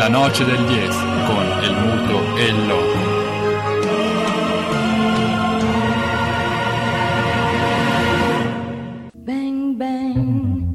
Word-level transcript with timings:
La 0.00 0.08
noce 0.08 0.46
del 0.46 0.64
10 0.66 0.96
con 1.26 1.44
el 1.62 1.74
muto 1.76 2.36
e 2.38 2.44
il 2.46 2.66
loco. 2.68 2.98
Bang, 9.12 9.76
bang. 9.76 10.72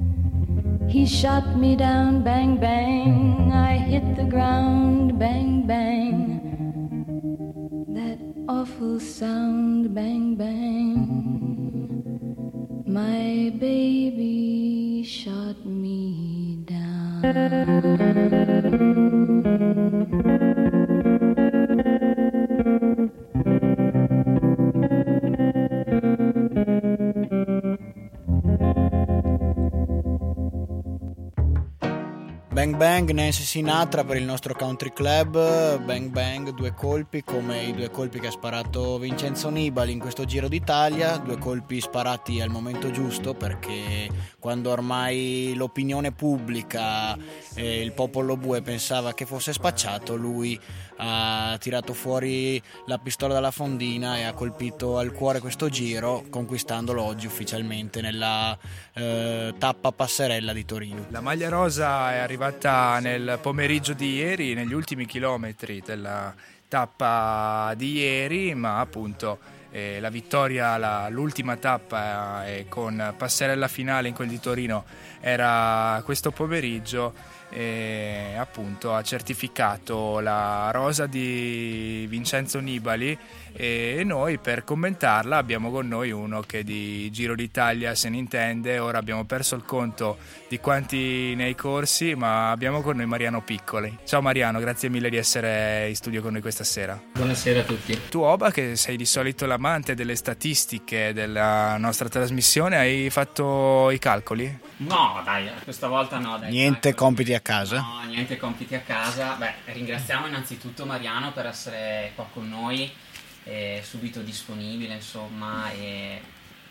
He 0.87 1.07
shot 1.07 1.55
me 1.55 1.75
down, 1.75 2.21
bang, 2.21 2.59
bang. 2.59 3.51
I 3.51 3.77
hit 3.77 4.15
the 4.15 4.25
ground, 4.25 5.17
bang, 5.17 5.65
bang. 5.65 6.39
That 7.95 8.19
awful 8.47 8.99
sound, 8.99 9.91
bang, 9.95 10.35
bang. 10.35 11.07
My 12.85 13.51
baby 13.57 15.01
shot 15.03 15.65
me 15.65 16.59
down. 16.67 16.85
Bang 32.75 33.05
Bang 33.05 33.11
Nancy 33.11 33.43
Sinatra 33.43 34.03
per 34.03 34.17
il 34.17 34.25
nostro 34.25 34.53
country 34.53 34.91
club, 34.91 35.79
Bang 35.79 36.09
Bang 36.09 36.49
due 36.49 36.73
colpi 36.73 37.23
come 37.23 37.63
i 37.63 37.73
due 37.73 37.89
colpi 37.89 38.19
che 38.19 38.27
ha 38.27 38.31
sparato 38.31 38.97
Vincenzo 38.99 39.49
Nibali 39.49 39.93
in 39.93 39.99
questo 39.99 40.25
Giro 40.25 40.49
d'Italia, 40.49 41.15
due 41.17 41.37
colpi 41.37 41.79
sparati 41.79 42.41
al 42.41 42.49
momento 42.49 42.91
giusto 42.91 43.33
perché 43.33 44.09
quando 44.39 44.71
ormai 44.71 45.53
l'opinione 45.55 46.11
pubblica 46.11 47.17
e 47.53 47.81
il 47.81 47.93
popolo 47.93 48.35
bue 48.35 48.61
pensava 48.61 49.13
che 49.13 49.25
fosse 49.25 49.53
spacciato, 49.53 50.17
lui 50.17 50.59
ha 50.97 51.57
tirato 51.59 51.93
fuori 51.93 52.61
la 52.87 52.97
pistola 52.97 53.33
dalla 53.33 53.51
fondina 53.51 54.17
e 54.17 54.23
ha 54.23 54.33
colpito 54.33 54.97
al 54.97 55.11
cuore 55.11 55.39
questo 55.39 55.69
giro 55.69 56.23
conquistandolo 56.29 57.01
oggi 57.01 57.25
ufficialmente 57.25 58.01
nella 58.01 58.57
eh, 58.93 59.53
tappa 59.57 59.91
passerella 59.91 60.53
di 60.53 60.65
Torino. 60.65 61.05
La 61.09 61.21
maglia 61.21 61.49
rosa 61.49 62.13
è 62.13 62.17
arrivata 62.17 62.64
nel 62.65 63.39
pomeriggio 63.41 63.93
di 63.93 64.15
ieri, 64.15 64.53
negli 64.53 64.73
ultimi 64.73 65.05
chilometri 65.05 65.81
della 65.85 66.33
tappa 66.67 67.73
di 67.75 67.93
ieri, 67.93 68.55
ma 68.55 68.79
appunto 68.79 69.39
eh, 69.71 69.99
la 69.99 70.09
vittoria, 70.09 70.77
la, 70.77 71.07
l'ultima 71.09 71.57
tappa 71.57 72.45
eh, 72.47 72.65
con 72.67 73.13
passerella 73.17 73.67
finale 73.67 74.07
in 74.07 74.13
quel 74.13 74.29
di 74.29 74.39
Torino 74.39 74.85
era 75.19 76.01
questo 76.03 76.31
pomeriggio 76.31 77.13
e 77.49 78.35
appunto 78.37 78.93
ha 78.93 79.03
certificato 79.03 80.19
la 80.19 80.71
rosa 80.71 81.05
di 81.05 82.05
Vincenzo 82.09 82.59
Nibali 82.59 83.17
e 83.57 84.01
noi 84.03 84.37
per 84.37 84.65
commentarla 84.65 85.37
abbiamo 85.37 85.71
con 85.71 85.87
noi 85.87 86.11
uno 86.11 86.41
che 86.41 86.63
di 86.63 87.09
Giro 87.11 87.35
d'Italia 87.35 87.95
se 87.95 88.09
ne 88.09 88.17
intende, 88.17 88.79
ora 88.79 88.97
abbiamo 88.97 89.23
perso 89.23 89.55
il 89.55 89.63
conto 89.63 90.17
di 90.49 90.59
quanti 90.59 91.33
nei 91.35 91.55
corsi 91.55 92.15
ma 92.15 92.51
abbiamo 92.51 92.81
con 92.81 92.97
noi 92.97 93.05
Mariano 93.05 93.41
Piccoli. 93.41 93.99
Ciao 94.03 94.21
Mariano, 94.21 94.59
grazie 94.59 94.89
mille 94.89 95.09
di 95.09 95.15
essere 95.15 95.87
in 95.87 95.95
studio 95.95 96.21
con 96.21 96.33
noi 96.33 96.41
questa 96.41 96.65
sera. 96.65 97.01
Buonasera 97.13 97.61
a 97.61 97.63
tutti. 97.63 97.97
Tu 98.09 98.19
Oba 98.19 98.51
che 98.51 98.75
sei 98.75 98.97
di 98.97 99.05
solito 99.05 99.45
l'amante 99.45 99.95
delle 99.95 100.15
statistiche 100.15 101.13
della 101.13 101.77
nostra 101.77 102.09
trasmissione, 102.09 102.77
hai 102.77 103.09
fatto 103.09 103.89
i 103.91 103.99
calcoli? 103.99 104.59
No, 104.77 105.21
dai, 105.23 105.49
questa 105.63 105.87
volta 105.87 106.17
no. 106.17 106.37
Dai, 106.37 106.51
Niente 106.51 106.89
dai, 106.89 106.97
compiti 106.97 107.33
a 107.33 107.39
casa? 107.39 107.77
No, 107.77 108.01
niente 108.09 108.35
compiti 108.35 108.75
a 108.75 108.81
casa. 108.81 109.35
Beh, 109.35 109.53
ringraziamo 109.71 110.27
innanzitutto 110.27 110.85
Mariano 110.85 111.31
per 111.31 111.45
essere 111.45 112.11
qua 112.15 112.27
con 112.31 112.49
noi, 112.49 112.91
è 113.45 113.81
subito 113.83 114.21
disponibile, 114.21 114.95
insomma. 114.95 115.71
E 115.71 116.19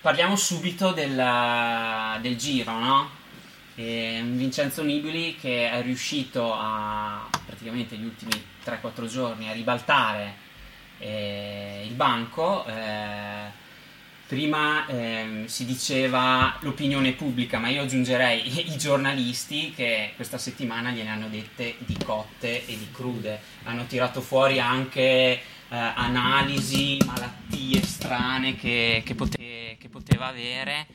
parliamo 0.01 0.37
subito 0.37 0.93
della- 0.93 2.19
del 2.21 2.37
giro, 2.37 2.79
no? 2.79 3.11
E 3.77 4.21
Vincenzo 4.25 4.83
Nibili 4.83 5.37
che 5.37 5.71
è 5.71 5.83
riuscito 5.83 6.53
a 6.55 7.29
praticamente 7.47 7.97
gli 7.97 8.05
ultimi 8.05 8.33
3-4 8.65 9.07
giorni 9.09 9.49
a 9.49 9.53
ribaltare 9.53 10.35
eh, 10.99 11.83
il 11.87 11.95
banco. 11.95 12.65
eh, 12.67 13.62
Prima 14.27 14.87
ehm, 14.87 15.45
si 15.47 15.67
diceva 15.67 16.56
l'opinione 16.61 17.12
pubblica, 17.12 17.59
ma 17.59 17.69
io 17.69 17.83
aggiungerei 17.83 18.73
i 18.73 18.77
giornalisti 18.79 19.73
che 19.75 20.12
questa 20.17 20.39
settimana 20.39 20.91
gliene 20.91 21.11
hanno 21.11 21.29
dette 21.29 21.75
di 21.79 21.97
cotte 22.03 22.65
e 22.67 22.79
di 22.79 22.89
crude. 22.91 23.39
Hanno 23.65 23.85
tirato 23.87 24.23
fuori 24.23 24.59
anche 24.61 25.41
eh, 25.69 25.77
analisi, 25.77 26.99
malattie 27.05 27.83
strane 27.83 28.57
che, 28.57 29.03
che 29.05 29.15
pote- 29.15 29.77
che 29.79 29.89
poteva 29.89 30.27
avere. 30.27 30.87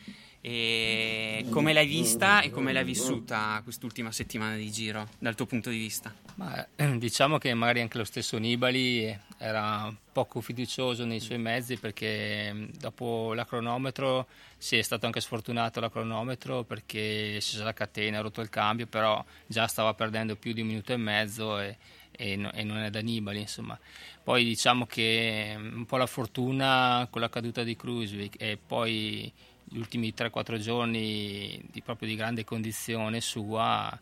E 0.41 1.45
come 1.49 1.73
l'hai 1.73 1.85
vista 1.85 2.39
e 2.39 2.49
come 2.49 2.71
l'hai 2.71 2.85
vissuta 2.85 3.59
quest'ultima 3.61 4.09
settimana 4.13 4.55
di 4.55 4.71
giro 4.71 5.09
dal 5.19 5.35
tuo 5.35 5.45
punto 5.45 5.69
di 5.69 5.77
vista? 5.77 6.13
Ma, 6.35 6.65
eh, 6.77 6.97
diciamo 6.97 7.37
che 7.37 7.53
magari 7.53 7.81
anche 7.81 7.97
lo 7.97 8.05
stesso 8.05 8.37
Nibali 8.37 9.13
era 9.37 9.93
poco 10.13 10.39
fiducioso 10.39 11.03
nei 11.03 11.19
suoi 11.19 11.39
mezzi 11.39 11.75
perché 11.75 12.69
dopo 12.79 13.33
la 13.33 13.45
cronometro 13.45 14.27
si 14.57 14.77
è 14.77 14.81
stato 14.81 15.05
anche 15.05 15.19
sfortunato 15.19 15.81
la 15.81 15.89
cronometro 15.89 16.63
perché 16.63 17.41
si 17.41 17.59
è 17.59 17.63
la 17.63 17.73
catena, 17.73 18.19
ha 18.19 18.21
rotto 18.21 18.39
il 18.39 18.49
cambio, 18.49 18.87
però 18.87 19.23
già 19.45 19.67
stava 19.67 19.93
perdendo 19.93 20.37
più 20.37 20.53
di 20.53 20.61
un 20.61 20.67
minuto 20.67 20.93
e 20.93 20.97
mezzo 20.97 21.59
e, 21.59 21.75
e 22.19 22.35
no- 22.35 22.51
e 22.51 22.63
non 22.63 22.77
è 22.79 22.89
da 22.89 22.99
Nibali 22.99 23.39
insomma. 23.39 23.79
Poi 24.21 24.43
diciamo 24.43 24.85
che 24.85 25.55
mh, 25.57 25.77
un 25.77 25.85
po' 25.85 25.95
la 25.95 26.05
fortuna 26.05 27.07
con 27.09 27.21
la 27.21 27.29
caduta 27.29 27.63
di 27.63 27.77
Krusvik 27.77 28.35
e 28.37 28.57
poi 28.63 29.31
gli 29.63 29.77
ultimi 29.77 30.13
3-4 30.13 30.57
giorni 30.59 31.61
di, 31.71 31.81
proprio 31.81 32.09
di 32.09 32.15
grande 32.15 32.43
condizione 32.43 33.21
sua 33.21 33.97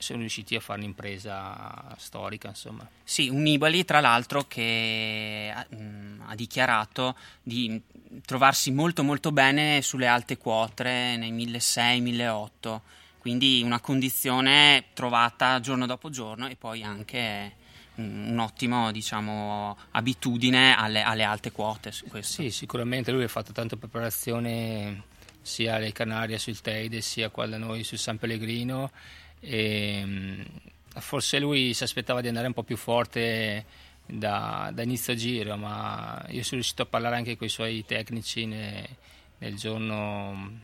sono 0.00 0.20
riusciti 0.20 0.54
a 0.54 0.60
fare 0.60 0.78
un'impresa 0.78 1.94
storica 1.98 2.48
insomma. 2.48 2.88
Sì, 3.04 3.28
un 3.28 3.42
Nibali 3.42 3.84
tra 3.84 4.00
l'altro 4.00 4.44
che 4.46 5.52
ha- 5.54 5.66
mh, 5.76 6.22
ha 6.26 6.34
dichiarato 6.34 7.16
di 7.42 7.80
trovarsi 8.24 8.70
molto 8.70 9.02
molto 9.02 9.32
bene 9.32 9.82
sulle 9.82 10.06
alte 10.06 10.38
quote 10.38 11.16
nei 11.18 11.32
1600-1800, 11.32 12.80
quindi 13.18 13.60
una 13.62 13.80
condizione 13.80 14.84
trovata 14.94 15.60
giorno 15.60 15.84
dopo 15.84 16.08
giorno 16.10 16.46
e 16.48 16.56
poi 16.56 16.82
anche 16.82 17.56
un, 17.98 18.28
un 18.30 18.38
ottimo 18.38 18.90
diciamo 18.90 19.76
abitudine 19.92 20.76
alle, 20.76 21.02
alle 21.02 21.24
alte 21.24 21.52
quote 21.52 21.92
su 21.92 22.06
questo. 22.06 22.42
Sì, 22.42 22.50
sicuramente 22.50 23.12
lui 23.12 23.24
ha 23.24 23.28
fatto 23.28 23.52
tanta 23.52 23.76
preparazione 23.76 25.02
sia 25.40 25.76
alle 25.76 25.92
Canarie 25.92 26.38
sul 26.38 26.60
Teide 26.60 27.00
sia 27.00 27.30
qua 27.30 27.46
da 27.46 27.58
noi 27.58 27.84
sul 27.84 27.98
San 27.98 28.18
Pellegrino 28.18 28.90
e 29.40 30.04
mh, 30.04 30.44
forse 31.00 31.38
lui 31.38 31.74
si 31.74 31.82
aspettava 31.84 32.20
di 32.20 32.28
andare 32.28 32.46
un 32.46 32.52
po' 32.52 32.64
più 32.64 32.76
forte 32.76 33.64
da, 34.04 34.70
da 34.72 34.82
inizio 34.82 35.14
giro, 35.14 35.56
ma 35.56 36.24
io 36.28 36.42
sono 36.42 36.56
riuscito 36.60 36.82
a 36.82 36.86
parlare 36.86 37.16
anche 37.16 37.36
con 37.36 37.46
i 37.46 37.50
suoi 37.50 37.84
tecnici 37.84 38.46
ne- 38.46 38.96
nel 39.38 39.54
giorno 39.54 40.60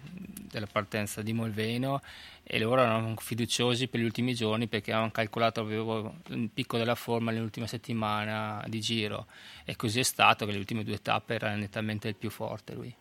della 0.50 0.66
partenza 0.66 1.22
di 1.22 1.32
Molveno 1.32 2.00
e 2.46 2.58
loro 2.58 2.82
erano 2.82 3.14
fiduciosi 3.18 3.88
per 3.88 4.00
gli 4.00 4.04
ultimi 4.04 4.34
giorni 4.34 4.66
perché 4.66 4.90
avevano 4.90 5.12
calcolato 5.12 5.60
avevo 5.60 6.16
il 6.28 6.50
picco 6.52 6.76
della 6.76 6.94
forma 6.94 7.30
nell'ultima 7.30 7.66
settimana 7.66 8.62
di 8.68 8.80
giro 8.80 9.26
e 9.64 9.76
così 9.76 10.00
è 10.00 10.02
stato 10.02 10.44
che 10.44 10.52
le 10.52 10.58
ultime 10.58 10.84
due 10.84 11.00
tappe 11.00 11.34
era 11.34 11.54
nettamente 11.54 12.08
il 12.08 12.14
più 12.16 12.28
forte 12.30 12.74
lui. 12.74 12.94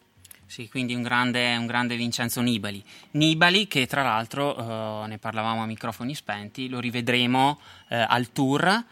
Sì, 0.45 0.69
quindi 0.69 0.93
un 0.93 1.01
grande, 1.01 1.55
un 1.55 1.65
grande 1.65 1.95
Vincenzo 1.95 2.39
Nibali. 2.41 2.83
Nibali 3.11 3.67
che 3.67 3.87
tra 3.87 4.03
l'altro, 4.03 5.03
eh, 5.03 5.07
ne 5.07 5.17
parlavamo 5.17 5.63
a 5.63 5.65
microfoni 5.65 6.13
spenti, 6.13 6.69
lo 6.69 6.79
rivedremo 6.79 7.59
eh, 7.89 7.95
al 8.07 8.31
tour, 8.31 8.83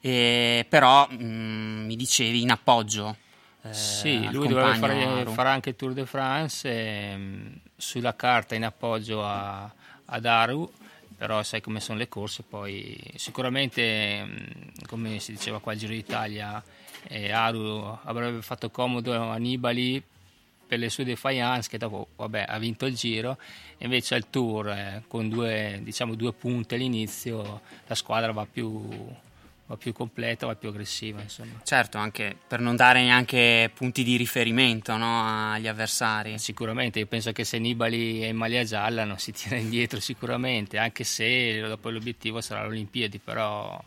eh, 0.00 0.66
però 0.68 1.06
mh, 1.08 1.84
mi 1.84 1.94
dicevi 1.94 2.40
in 2.40 2.50
appoggio. 2.50 3.16
eh, 3.62 3.72
Sì, 3.74 4.30
lui 4.30 4.48
compagno 4.48 4.78
fare, 4.78 5.26
fare 5.26 5.48
anche 5.50 5.68
il 5.70 5.76
Tour 5.76 5.92
de 5.92 6.06
France 6.06 6.66
ehm, 6.70 7.52
sulla 7.76 8.16
carta 8.16 8.54
in 8.54 8.64
appoggio 8.64 9.22
a, 9.22 9.70
ad 10.10 10.26
Aru, 10.26 10.70
però 11.16 11.42
sai 11.42 11.60
come 11.60 11.80
sono 11.80 11.98
le 11.98 12.08
corse, 12.08 12.42
poi 12.42 12.98
sicuramente 13.16 13.82
ehm, 13.82 14.46
come 14.86 15.18
si 15.18 15.32
diceva 15.32 15.58
qua 15.58 15.72
al 15.72 15.78
Giro 15.78 15.92
d'Italia 15.92 16.62
eh, 17.08 17.30
Aru 17.30 17.98
avrebbe 18.04 18.42
fatto 18.42 18.70
comodo 18.70 19.12
a 19.12 19.36
Nibali 19.36 20.02
per 20.66 20.78
le 20.78 20.88
sue 20.88 21.04
defiance 21.04 21.68
che 21.68 21.78
dopo 21.78 22.08
vabbè, 22.14 22.44
ha 22.48 22.58
vinto 22.58 22.86
il 22.86 22.94
giro. 22.94 23.38
Invece 23.78 24.14
al 24.14 24.30
tour 24.30 24.68
eh, 24.68 25.02
con 25.08 25.28
due, 25.28 25.80
diciamo, 25.82 26.14
due 26.14 26.32
punte 26.32 26.76
all'inizio 26.76 27.62
la 27.86 27.94
squadra 27.94 28.30
va 28.32 28.46
più, 28.46 28.88
va 29.70 29.76
più 29.76 29.92
completa, 29.92 30.46
va 30.46 30.56
più 30.56 30.68
aggressiva. 30.68 31.22
Insomma. 31.22 31.60
Certo, 31.62 31.96
anche 31.96 32.36
per 32.46 32.58
non 32.58 32.74
dare 32.74 33.02
neanche 33.02 33.70
punti 33.72 34.02
di 34.02 34.16
riferimento 34.16 34.96
no, 34.96 35.52
agli 35.52 35.68
avversari. 35.68 36.36
Sicuramente, 36.40 36.98
io 36.98 37.06
penso 37.06 37.30
che 37.30 37.44
se 37.44 37.58
Nibali 37.60 38.22
è 38.22 38.26
in 38.26 38.36
maglia 38.36 38.64
gialla 38.64 39.04
non 39.04 39.18
si 39.18 39.30
tira 39.32 39.56
indietro 39.56 40.00
sicuramente, 40.00 40.76
anche 40.76 41.04
se 41.04 41.60
dopo 41.60 41.88
l'obiettivo 41.88 42.40
sarà 42.40 42.64
l'Olimpiadi, 42.64 43.20
però 43.20 43.80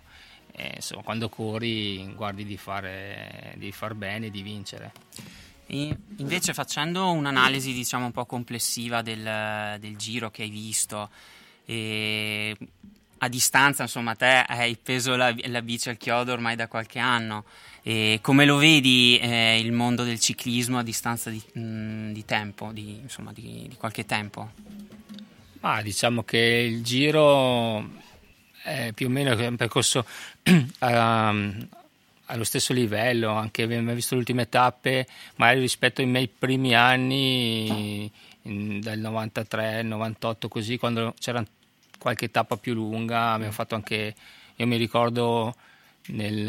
eh, 0.53 0.71
insomma, 0.75 1.03
quando 1.03 1.27
corri 1.27 2.13
guardi 2.15 2.45
di 2.45 2.56
fare, 2.56 3.53
di 3.57 3.74
far 3.74 3.94
bene 3.94 4.27
e 4.27 4.31
di 4.31 4.41
vincere. 4.41 4.91
Invece 5.65 6.53
facendo 6.53 7.12
un'analisi 7.12 7.74
diciamo 7.74 8.06
un 8.06 8.12
po' 8.12 8.25
complessiva 8.25 9.01
del, 9.01 9.77
del 9.80 9.97
giro 9.97 10.30
che 10.30 10.44
hai 10.44 10.50
visto, 10.50 11.09
e 11.65 12.56
a 13.24 13.30
distanza, 13.30 13.84
insomma, 13.84 14.16
te 14.16 14.44
hai 14.46 14.78
preso 14.81 15.16
la, 15.16 15.34
la, 15.46 15.62
bici 15.62 15.90
al 15.90 15.98
chiodo 15.98 16.34
ormai 16.34 16.56
da 16.56 16.68
qualche 16.68 17.00
anno. 17.00 17.46
E 17.81 18.20
come 18.22 18.46
lo 18.46 18.58
vedi 18.58 19.18
eh, 19.18 19.60
il 19.60 19.72
mondo 19.72 20.04
del 20.04 20.20
ciclismo 20.20 20.78
a 20.78 20.84
distanza 20.84 21.30
di, 21.30 21.42
mh, 21.54 21.60
mm, 21.60 22.12
di 22.12 22.25
tempo, 22.25 22.72
di, 22.72 23.00
insomma, 23.02 23.31
di, 23.31 23.66
di, 23.70 23.75
qualche 23.78 24.06
tempo? 24.06 24.52
Ma 25.62 25.81
diciamo 25.81 26.24
che 26.24 26.38
il 26.38 26.84
giro 26.84 27.90
è 28.62 28.92
più 28.94 29.08
o 29.08 29.10
meno 29.10 29.36
un 29.36 29.56
percorso 29.56 30.06
um, 30.80 31.68
allo 32.28 32.44
stesso 32.44 32.74
livello, 32.74 33.31
anche 33.31 33.64
abbiamo 33.64 33.94
visto 33.94 34.16
le 34.16 34.22
ultime 34.22 34.50
tappe, 34.50 35.08
magari 35.36 35.60
rispetto 35.60 36.02
ai 36.02 36.08
miei 36.08 36.28
primi 36.28 36.76
anni 36.76 38.12
in, 38.44 38.81
del 38.81 39.00
93, 39.00 39.84
98 39.84 40.48
così, 40.50 40.78
quando 40.78 41.14
c'era 41.19 41.44
qualche 42.04 42.30
tappa 42.30 42.58
più 42.58 42.74
lunga, 42.74 43.32
abbiamo 43.32 43.54
fatto 43.54 43.76
anche, 43.76 44.14
io 44.58 44.68
mi 44.68 44.76
ricordo 44.76 45.56
nel, 46.08 46.44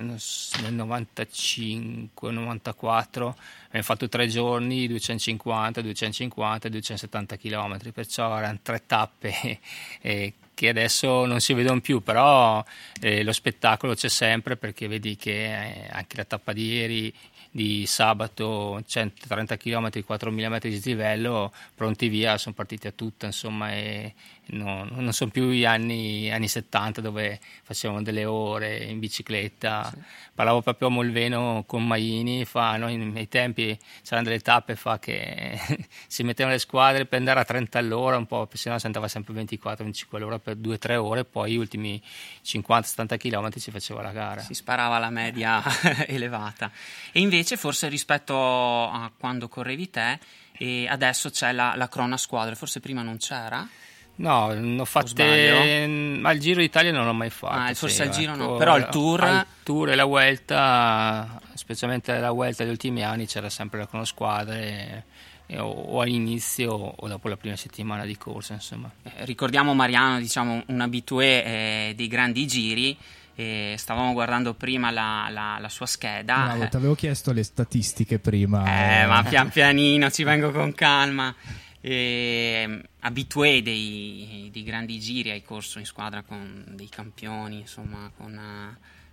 nel 0.00 0.72
95, 0.72 2.30
94 2.32 3.36
abbiamo 3.66 3.84
fatto 3.84 4.08
tre 4.08 4.28
giorni 4.28 4.86
250, 4.86 5.82
250 5.82 6.68
270 6.70 7.36
km 7.36 7.92
perciò 7.92 8.34
erano 8.38 8.60
tre 8.62 8.86
tappe 8.86 9.58
eh, 10.00 10.32
che 10.54 10.68
adesso 10.68 11.26
non 11.26 11.40
si 11.40 11.52
vedono 11.52 11.80
più, 11.80 12.02
però 12.02 12.64
eh, 12.98 13.22
lo 13.22 13.32
spettacolo 13.32 13.94
c'è 13.94 14.08
sempre 14.08 14.56
perché 14.56 14.88
vedi 14.88 15.16
che 15.16 15.44
eh, 15.44 15.88
anche 15.90 16.16
la 16.16 16.24
tappa 16.24 16.54
di 16.54 16.66
ieri 16.66 17.14
di 17.54 17.84
sabato 17.84 18.82
130 18.86 19.58
km 19.58 19.88
4.000 19.88 20.48
metri 20.48 20.70
di 20.70 20.76
dislivello 20.76 21.52
pronti 21.74 22.08
via 22.08 22.38
sono 22.38 22.54
partiti 22.54 22.86
a 22.86 22.92
tutta 22.92 23.26
insomma 23.26 23.72
e 23.72 24.14
no, 24.46 24.84
non 24.90 25.12
sono 25.12 25.30
più 25.30 25.50
gli 25.50 25.64
anni, 25.64 26.30
anni, 26.30 26.48
70 26.48 27.00
dove 27.00 27.40
facevamo 27.62 28.02
delle 28.02 28.24
ore 28.24 28.84
in 28.84 28.98
bicicletta. 28.98 29.88
Sì. 29.90 29.98
parlavo 30.34 30.60
proprio 30.60 30.88
a 30.88 30.90
Molveno 30.90 31.64
con 31.66 31.86
Maini 31.86 32.44
fa, 32.44 32.76
no, 32.76 32.88
nei 32.88 33.28
tempi 33.28 33.78
c'erano 34.02 34.26
delle 34.26 34.40
tappe 34.40 34.76
fa 34.76 34.98
che 34.98 35.58
si 36.06 36.22
mettevano 36.22 36.54
le 36.54 36.60
squadre 36.60 37.06
per 37.06 37.18
andare 37.18 37.40
a 37.40 37.44
30 37.44 37.78
all'ora 37.78 38.16
un 38.16 38.26
po' 38.26 38.48
se 38.52 38.68
no 38.68 38.78
si 38.78 38.86
andava 38.86 39.08
sempre 39.08 39.34
24-25 39.34 40.04
all'ora 40.10 40.38
per 40.38 40.56
2-3 40.56 40.96
ore 40.96 41.24
poi 41.24 41.52
gli 41.52 41.56
ultimi 41.56 42.02
50-70 42.44 43.16
km 43.16 43.50
si 43.56 43.70
faceva 43.70 44.02
la 44.02 44.12
gara. 44.12 44.40
Si 44.40 44.54
sparava 44.54 44.98
la 44.98 45.10
media 45.10 45.62
elevata. 46.06 46.70
E 47.12 47.20
invece 47.20 47.56
forse 47.56 47.88
rispetto 47.88 48.34
a 48.34 49.10
quando 49.16 49.48
correvi 49.48 49.90
te 49.90 50.18
e 50.52 50.86
adesso 50.86 51.30
c'è 51.30 51.52
la, 51.52 51.74
la 51.76 51.88
crona 51.88 52.16
squadre 52.16 52.54
forse 52.54 52.80
prima 52.80 53.02
non 53.02 53.16
c'era 53.16 53.66
No, 54.14 54.52
non 54.52 54.78
ho 54.78 54.84
fatte. 54.84 55.86
Ma 56.20 56.30
il 56.30 56.40
Giro 56.40 56.60
d'Italia 56.60 56.92
non 56.92 57.06
l'ho 57.06 57.12
mai 57.12 57.30
fatto. 57.30 57.70
Ah, 57.70 57.74
forse 57.74 58.02
sì, 58.02 58.02
il 58.02 58.10
Giro 58.10 58.34
ecco, 58.34 58.42
no. 58.42 58.56
Però 58.56 58.76
il 58.76 58.86
Tour. 58.90 59.22
Il 59.24 59.46
Tour 59.62 59.90
e 59.90 59.94
la 59.94 60.04
Vuelta, 60.04 61.40
specialmente 61.54 62.16
la 62.18 62.30
Vuelta 62.30 62.62
degli 62.62 62.72
ultimi 62.72 63.02
anni, 63.02 63.26
c'era 63.26 63.48
sempre 63.48 63.80
la 63.80 63.86
cronosquadre. 63.86 65.04
E, 65.46 65.58
o, 65.58 65.68
o 65.68 66.00
all'inizio 66.00 66.72
o 66.72 67.08
dopo 67.08 67.28
la 67.28 67.36
prima 67.36 67.56
settimana 67.56 68.04
di 68.04 68.16
corsa, 68.16 68.54
insomma. 68.54 68.90
Eh, 69.02 69.24
ricordiamo 69.24 69.74
Mariano, 69.74 70.18
diciamo, 70.18 70.62
un 70.66 70.80
abitué 70.80 71.44
eh, 71.44 71.92
dei 71.96 72.08
grandi 72.08 72.46
giri. 72.46 72.96
E 73.34 73.76
stavamo 73.78 74.12
guardando 74.12 74.52
prima 74.52 74.90
la, 74.90 75.28
la, 75.30 75.56
la 75.58 75.68
sua 75.70 75.86
scheda. 75.86 76.48
Bravo, 76.48 76.68
ti 76.68 76.76
avevo 76.76 76.94
chiesto 76.94 77.32
le 77.32 77.42
statistiche 77.42 78.18
prima. 78.18 78.62
Eh, 78.66 79.06
ma 79.06 79.22
pian 79.22 79.48
pianino 79.48 80.10
ci 80.10 80.22
vengo 80.22 80.50
con 80.52 80.74
calma 80.74 81.34
eh, 81.82 82.80
abitué 83.00 83.60
dei, 83.60 84.48
dei, 84.52 84.62
grandi 84.62 85.00
giri, 85.00 85.30
hai 85.30 85.42
corso 85.42 85.78
in 85.78 85.84
squadra 85.84 86.22
con 86.22 86.64
dei 86.68 86.88
campioni, 86.88 87.58
insomma, 87.60 88.10
con 88.16 88.38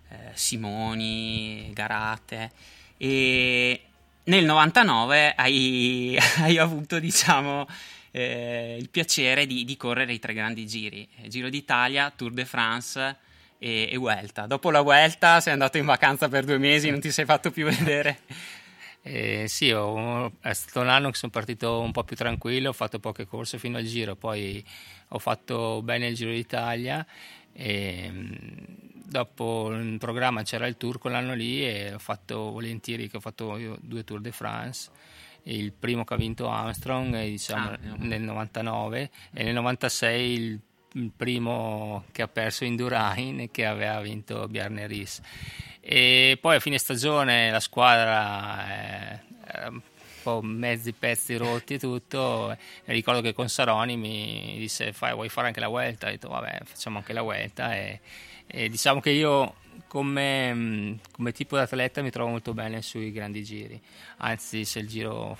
eh, 0.09 0.31
Simoni, 0.33 1.71
Garate 1.73 2.51
e 2.97 3.81
nel 4.25 4.45
99 4.45 5.33
hai, 5.35 6.17
hai 6.37 6.57
avuto, 6.59 6.99
diciamo, 6.99 7.67
eh, 8.11 8.77
il 8.79 8.89
piacere 8.89 9.47
di, 9.47 9.65
di, 9.65 9.75
correre 9.75 10.13
i 10.13 10.19
tre 10.19 10.33
grandi 10.33 10.67
giri, 10.67 11.07
Giro 11.27 11.49
d'Italia, 11.49 12.11
Tour 12.15 12.31
de 12.31 12.45
France 12.45 13.17
e, 13.57 13.89
e 13.91 13.97
Vuelta. 13.97 14.45
Dopo 14.45 14.69
la 14.69 14.81
Vuelta 14.81 15.39
sei 15.39 15.53
andato 15.53 15.77
in 15.77 15.85
vacanza 15.85 16.29
per 16.29 16.45
due 16.45 16.59
mesi, 16.59 16.91
non 16.91 16.99
ti 16.99 17.11
sei 17.11 17.25
fatto 17.25 17.49
più 17.49 17.65
vedere. 17.65 18.19
Eh, 19.11 19.47
sì, 19.47 19.71
ho, 19.71 20.33
è 20.39 20.53
stato 20.53 20.81
un 20.81 20.87
anno 20.87 21.09
che 21.09 21.17
sono 21.17 21.31
partito 21.31 21.79
un 21.79 21.91
po' 21.91 22.03
più 22.03 22.15
tranquillo, 22.15 22.69
ho 22.69 22.73
fatto 22.73 22.99
poche 22.99 23.25
corse 23.25 23.57
fino 23.57 23.79
al 23.79 23.83
giro, 23.83 24.15
poi 24.15 24.63
ho 25.07 25.17
fatto 25.17 25.81
bene 25.81 26.05
il 26.09 26.15
Giro 26.15 26.29
d'Italia 26.29 27.03
e 27.51 28.07
mm, 28.07 28.27
dopo 29.05 29.73
in 29.73 29.97
programma 29.97 30.43
c'era 30.43 30.67
il 30.67 30.77
tour 30.77 30.99
quell'anno 30.99 31.33
lì 31.33 31.65
e 31.65 31.91
ho 31.95 31.97
fatto 31.97 32.51
volentieri 32.51 33.09
che 33.09 33.17
ho 33.17 33.19
fatto 33.19 33.57
due 33.81 34.03
Tour 34.03 34.21
de 34.21 34.31
France 34.31 34.91
il 35.43 35.73
primo 35.73 36.03
che 36.03 36.13
ha 36.13 36.17
vinto 36.17 36.47
Armstrong 36.47 37.19
diciamo, 37.23 37.69
ah, 37.71 37.79
nel 37.97 38.21
99 38.21 39.09
e 39.33 39.43
nel 39.43 39.53
96 39.55 40.31
il, 40.33 40.59
il 40.93 41.11
primo 41.15 42.05
che 42.11 42.21
ha 42.21 42.27
perso 42.27 42.65
Indurain 42.65 43.39
e 43.41 43.51
che 43.51 43.65
aveva 43.65 44.01
vinto 44.01 44.47
Bjarne 44.47 44.87
Ries 44.87 45.21
e 45.91 46.37
poi 46.39 46.57
a 46.57 46.59
fine 46.59 46.77
stagione 46.77 47.49
la 47.49 47.59
squadra 47.59 48.63
era 49.43 49.69
un 49.69 49.81
po' 50.21 50.41
mezzi 50.43 50.91
pezzi 50.93 51.35
rotti 51.35 51.73
e 51.73 51.79
tutto. 51.79 52.51
E 52.51 52.93
ricordo 52.93 53.21
che 53.21 53.33
con 53.33 53.49
Saroni 53.49 53.97
mi 53.97 54.55
disse: 54.57 54.93
Fai, 54.93 55.13
Vuoi 55.13 55.29
fare 55.29 55.47
anche 55.47 55.59
la 55.59 55.67
Vuelta? 55.67 56.07
Ho 56.07 56.11
detto: 56.11 56.29
Vabbè, 56.29 56.59
facciamo 56.63 56.97
anche 56.97 57.13
la 57.13 57.21
Vuelta. 57.21 57.75
E, 57.75 58.01
e 58.45 58.69
diciamo 58.69 58.99
che 58.99 59.09
io 59.09 59.55
come, 59.87 60.99
come 61.11 61.31
tipo 61.31 61.55
di 61.55 61.63
atleta 61.63 62.03
mi 62.03 62.11
trovo 62.11 62.29
molto 62.29 62.53
bene 62.53 62.81
sui 62.81 63.11
grandi 63.11 63.43
giri. 63.43 63.81
Anzi, 64.17 64.65
se 64.65 64.79
il 64.79 64.87
giro 64.87 65.37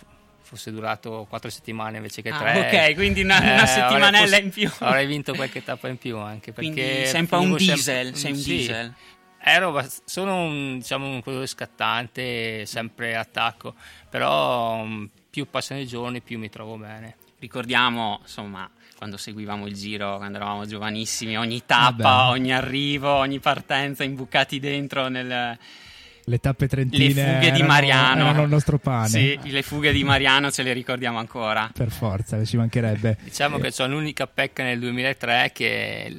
fosse 0.50 0.72
durato 0.72 1.28
quattro 1.30 1.50
settimane 1.52 1.98
invece 1.98 2.24
che 2.24 2.32
tre. 2.32 2.52
Ah, 2.52 2.88
ok, 2.88 2.96
quindi 2.96 3.22
una, 3.22 3.40
una 3.40 3.64
eh, 3.64 3.68
settimanella 3.68 4.38
in 4.38 4.50
più. 4.50 4.70
Avrei 4.80 5.06
vinto 5.06 5.36
qualche 5.36 5.64
tappa 5.64 5.88
in 5.88 5.98
più 5.98 6.18
anche. 6.18 6.52
Perché 6.52 6.72
quindi 6.72 7.06
sei 7.06 7.22
un 7.22 7.28
po' 7.28 7.40
un 7.40 7.56
diesel. 7.56 8.16
Sei 8.16 8.32
un 8.32 8.38
sì, 8.38 8.56
diesel. 8.56 8.94
Ero, 9.42 9.86
sono 10.06 10.44
un, 10.44 10.80
diciamo, 10.80 11.06
un 11.06 11.22
corridore 11.22 11.48
scattante, 11.48 12.66
sempre 12.66 13.16
attacco, 13.16 13.76
però 14.10 14.84
mm, 14.84 15.06
più 15.30 15.48
passano 15.50 15.80
i 15.80 15.86
giorni 15.88 16.22
più 16.22 16.40
mi 16.40 16.50
trovo 16.50 16.78
bene. 16.78 17.16
Ricordiamo, 17.38 18.20
insomma, 18.22 18.70
quando 18.98 19.18
seguivamo 19.18 19.68
il 19.68 19.76
giro, 19.76 20.18
quando 20.18 20.38
eravamo 20.38 20.66
giovanissimi, 20.66 21.38
ogni 21.38 21.64
tappa, 21.66 22.10
ah 22.10 22.30
ogni 22.30 22.52
arrivo, 22.52 23.12
ogni 23.12 23.40
partenza, 23.40 24.04
imbucati 24.04 24.60
dentro 24.60 25.08
nel... 25.10 25.58
Le 26.30 26.38
tappe 26.40 26.68
trentine 26.68 27.12
le 27.12 27.34
fughe 27.40 27.52
di 27.52 27.64
Mariano 27.64 28.26
erano 28.26 28.44
il 28.44 28.50
nostro 28.50 28.78
pane. 28.78 29.08
Sì, 29.08 29.40
le 29.46 29.64
fughe 29.64 29.92
di 29.92 30.04
Mariano 30.04 30.52
ce 30.52 30.62
le 30.62 30.74
ricordiamo 30.74 31.18
ancora. 31.18 31.72
Per 31.74 31.90
forza, 31.90 32.46
ci 32.46 32.56
mancherebbe. 32.56 33.18
Diciamo 33.24 33.58
eh. 33.58 33.62
che 33.62 33.72
c'ho 33.72 33.88
l'unica 33.88 34.28
pecca 34.28 34.62
nel 34.62 34.78
2003 34.78 35.50
che 35.52 36.16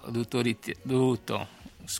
ho 0.00 0.10
dovuto, 0.10 0.42
rit- 0.42 0.76
dovuto 0.82 1.48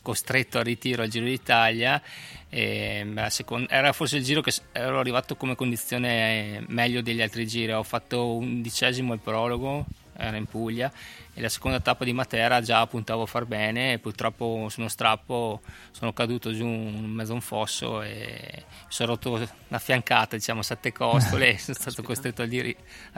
costretto 0.03 0.59
al 0.59 0.65
ritiro 0.65 1.03
al 1.03 1.09
Giro 1.09 1.25
d'Italia. 1.25 2.03
Seconda, 2.51 3.71
era 3.71 3.93
forse 3.95 4.19
il 4.19 4.25
giro 4.25 4.43
che 4.43 4.53
ero 4.73 4.99
arrivato 4.99 5.35
come 5.35 5.55
condizione 5.55 6.63
meglio 6.69 7.01
degli 7.01 7.23
altri 7.23 7.47
giri. 7.47 7.73
Ho 7.73 7.83
fatto 7.83 8.37
undicesimo 8.37 9.15
il 9.15 9.21
prologo, 9.21 9.87
era 10.17 10.37
in 10.37 10.47
Puglia, 10.47 10.93
e 11.35 11.41
la 11.41 11.49
seconda 11.49 11.81
tappa 11.81 12.05
di 12.05 12.13
Matera 12.13 12.61
già 12.61 12.87
puntavo 12.87 13.23
a 13.23 13.27
far 13.27 13.47
bene 13.47 13.95
e 13.95 13.99
purtroppo 13.99 14.67
su 14.69 14.81
uno 14.81 14.89
strappo 14.89 15.63
sono 15.91 16.13
caduto 16.13 16.53
giù 16.53 16.67
in 16.67 17.11
mezzo 17.11 17.33
a 17.33 17.37
un 17.37 17.41
fosso 17.41 18.03
e 18.03 18.51
mi 18.55 18.87
sono 18.89 19.11
rotto 19.11 19.49
una 19.69 19.79
fiancata, 19.79 20.37
diciamo 20.37 20.61
sette 20.61 20.93
costole 20.93 21.55
e 21.55 21.59
sono 21.59 21.77
stato 21.79 22.03
costretto 22.03 22.43
al, 22.43 22.51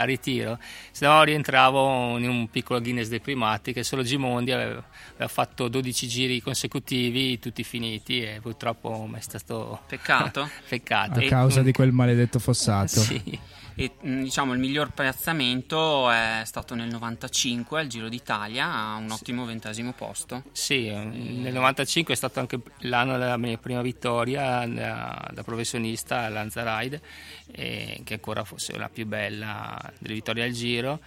ritiro. 0.06 0.58
Se 0.92 1.06
no 1.06 1.22
rientravo 1.24 2.16
in 2.18 2.28
un 2.28 2.48
piccolo 2.50 2.80
Guinness 2.80 3.08
dei 3.08 3.20
primati 3.20 3.72
che 3.72 3.82
solo 3.82 4.02
Gimondi 4.02 4.52
aveva, 4.52 4.82
aveva 5.14 5.28
fatto 5.28 5.66
12 5.66 6.06
giri 6.06 6.40
consecutivi, 6.40 7.40
tutti 7.40 7.64
finiti 7.64 8.22
e 8.22 8.38
purtroppo 8.40 9.06
mi 9.10 9.18
è 9.18 9.20
stato 9.20 9.80
peccato. 9.88 10.48
peccato. 10.68 11.18
A 11.18 11.22
causa 11.24 11.60
e, 11.60 11.64
di 11.64 11.72
quel 11.72 11.90
maledetto 11.90 12.38
fossato. 12.38 13.00
Sì. 13.04 13.38
E 13.76 13.92
mh, 14.00 14.22
diciamo 14.22 14.52
il 14.52 14.58
miglior 14.58 14.92
piazzamento 14.92 16.10
è 16.10 16.42
stato 16.44 16.74
nel 16.74 16.88
95 16.88 17.80
al 17.80 17.86
Giro 17.86 18.08
d'Italia 18.08 18.72
a 18.72 18.96
un 18.96 19.10
ottimo 19.10 19.44
ventesimo 19.44 19.92
posto. 19.92 20.44
Sì, 20.52 20.88
nel 20.88 21.52
95 21.52 22.14
è 22.14 22.16
stato 22.16 22.40
anche 22.40 22.60
l'anno 22.80 23.18
della 23.18 23.36
mia 23.36 23.58
prima 23.58 23.82
vittoria 23.82 24.66
da, 24.66 25.30
da 25.32 25.42
professionista 25.42 26.24
a 26.24 26.28
Lanzaride, 26.28 27.00
eh, 27.52 28.00
che 28.04 28.14
ancora 28.14 28.44
fosse 28.44 28.76
la 28.76 28.88
più 28.88 29.06
bella 29.06 29.78
delle 29.98 30.14
vittorie 30.14 30.44
al 30.44 30.52
Giro. 30.52 31.00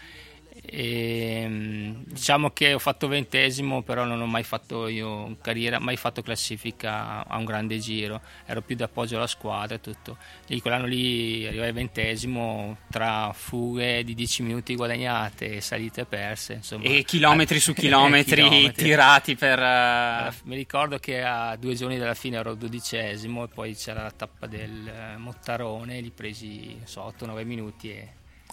E, 0.63 1.45
mm, 1.47 1.93
diciamo 2.05 2.51
che 2.51 2.73
ho 2.73 2.79
fatto 2.79 3.07
ventesimo, 3.07 3.81
però 3.81 4.03
non 4.03 4.21
ho 4.21 4.25
mai 4.25 4.43
fatto 4.43 4.87
io 4.87 5.37
carriera, 5.41 5.79
mai 5.79 5.97
fatto 5.97 6.21
classifica 6.21 7.25
a 7.25 7.37
un 7.37 7.45
grande 7.45 7.79
giro, 7.79 8.21
ero 8.45 8.61
più 8.61 8.75
d'appoggio 8.75 9.17
alla 9.17 9.27
squadra 9.27 9.75
e 9.75 9.81
tutto. 9.81 10.17
Lì 10.47 10.59
quell'anno 10.59 10.85
lì 10.85 11.45
arrivai 11.45 11.71
ventesimo 11.71 12.77
tra 12.89 13.31
fughe 13.33 14.03
di 14.03 14.13
10 14.13 14.43
minuti 14.43 14.75
guadagnate, 14.75 15.61
salite 15.61 16.05
perse, 16.05 16.53
insomma. 16.53 16.83
E 16.85 17.03
chilometri 17.03 17.59
su 17.59 17.73
chilometri, 17.75 18.43
chilometri. 18.43 18.83
tirati 18.83 19.35
per... 19.35 19.59
Eh, 19.59 20.33
Mi 20.43 20.55
ricordo 20.55 20.97
che 20.97 21.21
a 21.23 21.55
due 21.55 21.75
giorni 21.75 21.97
dalla 21.97 22.13
fine 22.13 22.37
ero 22.37 22.55
dodicesimo 22.55 23.43
e 23.43 23.47
poi 23.47 23.75
c'era 23.75 24.03
la 24.03 24.11
tappa 24.11 24.47
del 24.47 24.87
eh, 24.87 25.17
Mottarone, 25.17 25.99
li 26.01 26.11
presi 26.11 26.79
so, 26.83 27.13
8-9 27.17 27.45
minuti 27.45 27.89
e 27.89 28.09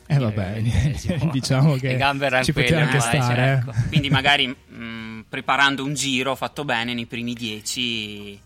Eh 0.06 0.18
vabbè, 0.18 0.60
diciamo 1.32 1.74
che 1.80 1.88
Le 1.88 1.96
gambe 1.96 2.26
erano 2.26 2.44
ci 2.44 2.52
poteva 2.52 2.84
quelle, 2.86 2.92
anche 2.92 3.06
ormai, 3.06 3.22
stare. 3.22 3.62
cioè, 3.64 3.74
eh. 3.84 3.88
Quindi 3.88 4.10
magari 4.10 4.46
mh, 4.48 5.24
preparando 5.28 5.82
un 5.84 5.94
giro 5.94 6.34
fatto 6.34 6.64
bene 6.64 6.92
nei 6.94 7.06
primi 7.06 7.32
10 7.32 8.40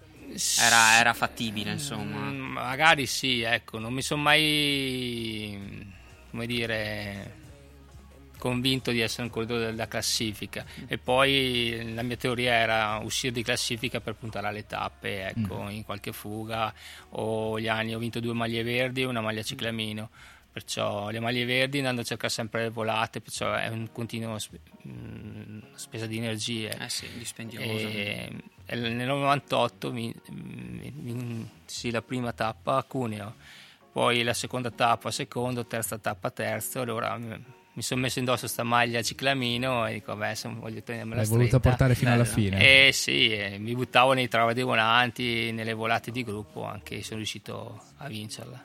era, 0.60 0.98
era 0.98 1.14
fattibile, 1.14 1.72
insomma. 1.72 2.18
Mm, 2.30 2.40
magari 2.52 3.06
sì, 3.06 3.40
ecco, 3.42 3.78
non 3.78 3.92
mi 3.92 4.02
sono 4.02 4.22
mai, 4.22 5.86
come 6.30 6.46
dire, 6.46 7.34
convinto 8.38 8.92
di 8.92 9.00
essere 9.00 9.24
un 9.24 9.30
corridore 9.30 9.64
della 9.66 9.88
classifica 9.88 10.64
e 10.86 10.96
poi 10.96 11.92
la 11.92 12.02
mia 12.02 12.16
teoria 12.16 12.52
era 12.52 13.00
uscire 13.02 13.32
di 13.32 13.42
classifica 13.42 14.00
per 14.00 14.14
puntare 14.14 14.46
alle 14.46 14.64
tappe, 14.66 15.26
ecco, 15.28 15.64
Mm. 15.64 15.70
in 15.70 15.84
qualche 15.84 16.12
fuga 16.12 16.72
o 17.10 17.58
gli 17.58 17.66
anni 17.66 17.94
ho 17.94 17.98
vinto 17.98 18.20
due 18.20 18.32
maglie 18.34 18.62
verdi 18.62 19.00
e 19.02 19.06
una 19.06 19.20
maglia 19.20 19.42
ciclamino. 19.42 20.10
Perciò 20.50 21.10
le 21.10 21.20
maglie 21.20 21.44
verdi 21.44 21.78
andando 21.78 22.00
a 22.00 22.04
cercare 22.04 22.32
sempre 22.32 22.62
le 22.62 22.70
volate, 22.70 23.20
perciò 23.20 23.52
è 23.52 23.68
un 23.68 23.90
continuo 23.92 24.38
sp- 24.38 24.58
mm, 24.88 25.58
spesa 25.74 26.06
di 26.06 26.16
energie. 26.16 26.70
Eh 26.76 26.88
sì, 26.88 27.06
dispendioso. 27.16 27.66
E, 27.68 28.32
e 28.66 28.76
nel 28.76 29.06
98 29.06 29.92
mi, 29.92 30.12
mi- 30.30 30.92
mi- 30.96 31.50
sì, 31.64 31.90
la 31.90 32.02
prima 32.02 32.32
tappa 32.32 32.76
a 32.76 32.82
Cuneo, 32.82 33.34
poi 33.92 34.22
la 34.22 34.34
seconda 34.34 34.70
tappa 34.70 35.10
secondo, 35.10 35.64
terza 35.66 35.98
tappa 35.98 36.30
terzo, 36.30 36.80
allora 36.80 37.16
mi, 37.16 37.82
sono 37.82 38.00
messo 38.00 38.18
indosso 38.18 38.48
sta 38.48 38.64
maglia 38.64 39.00
ciclamino 39.02 39.86
e 39.86 39.92
dico 39.94 40.12
vabbè 40.16 40.34
se 40.34 40.48
voglio 40.48 40.82
tenermela 40.82 41.20
L'hai 41.20 41.30
voluta 41.30 41.60
portare 41.60 41.94
fino 41.94 42.12
alla 42.12 42.24
Bello. 42.24 42.34
fine. 42.34 42.86
Eh 42.88 42.92
sì, 42.92 43.28
eh, 43.32 43.58
mi 43.58 43.74
buttavo 43.76 44.12
nei 44.14 44.26
travadi 44.28 44.62
volanti, 44.62 45.52
nelle 45.52 45.74
volate 45.74 46.10
di 46.10 46.24
gruppo, 46.24 46.64
anche 46.64 47.00
sono 47.02 47.16
riuscito 47.18 47.80
a 47.98 48.08
vincerla. 48.08 48.64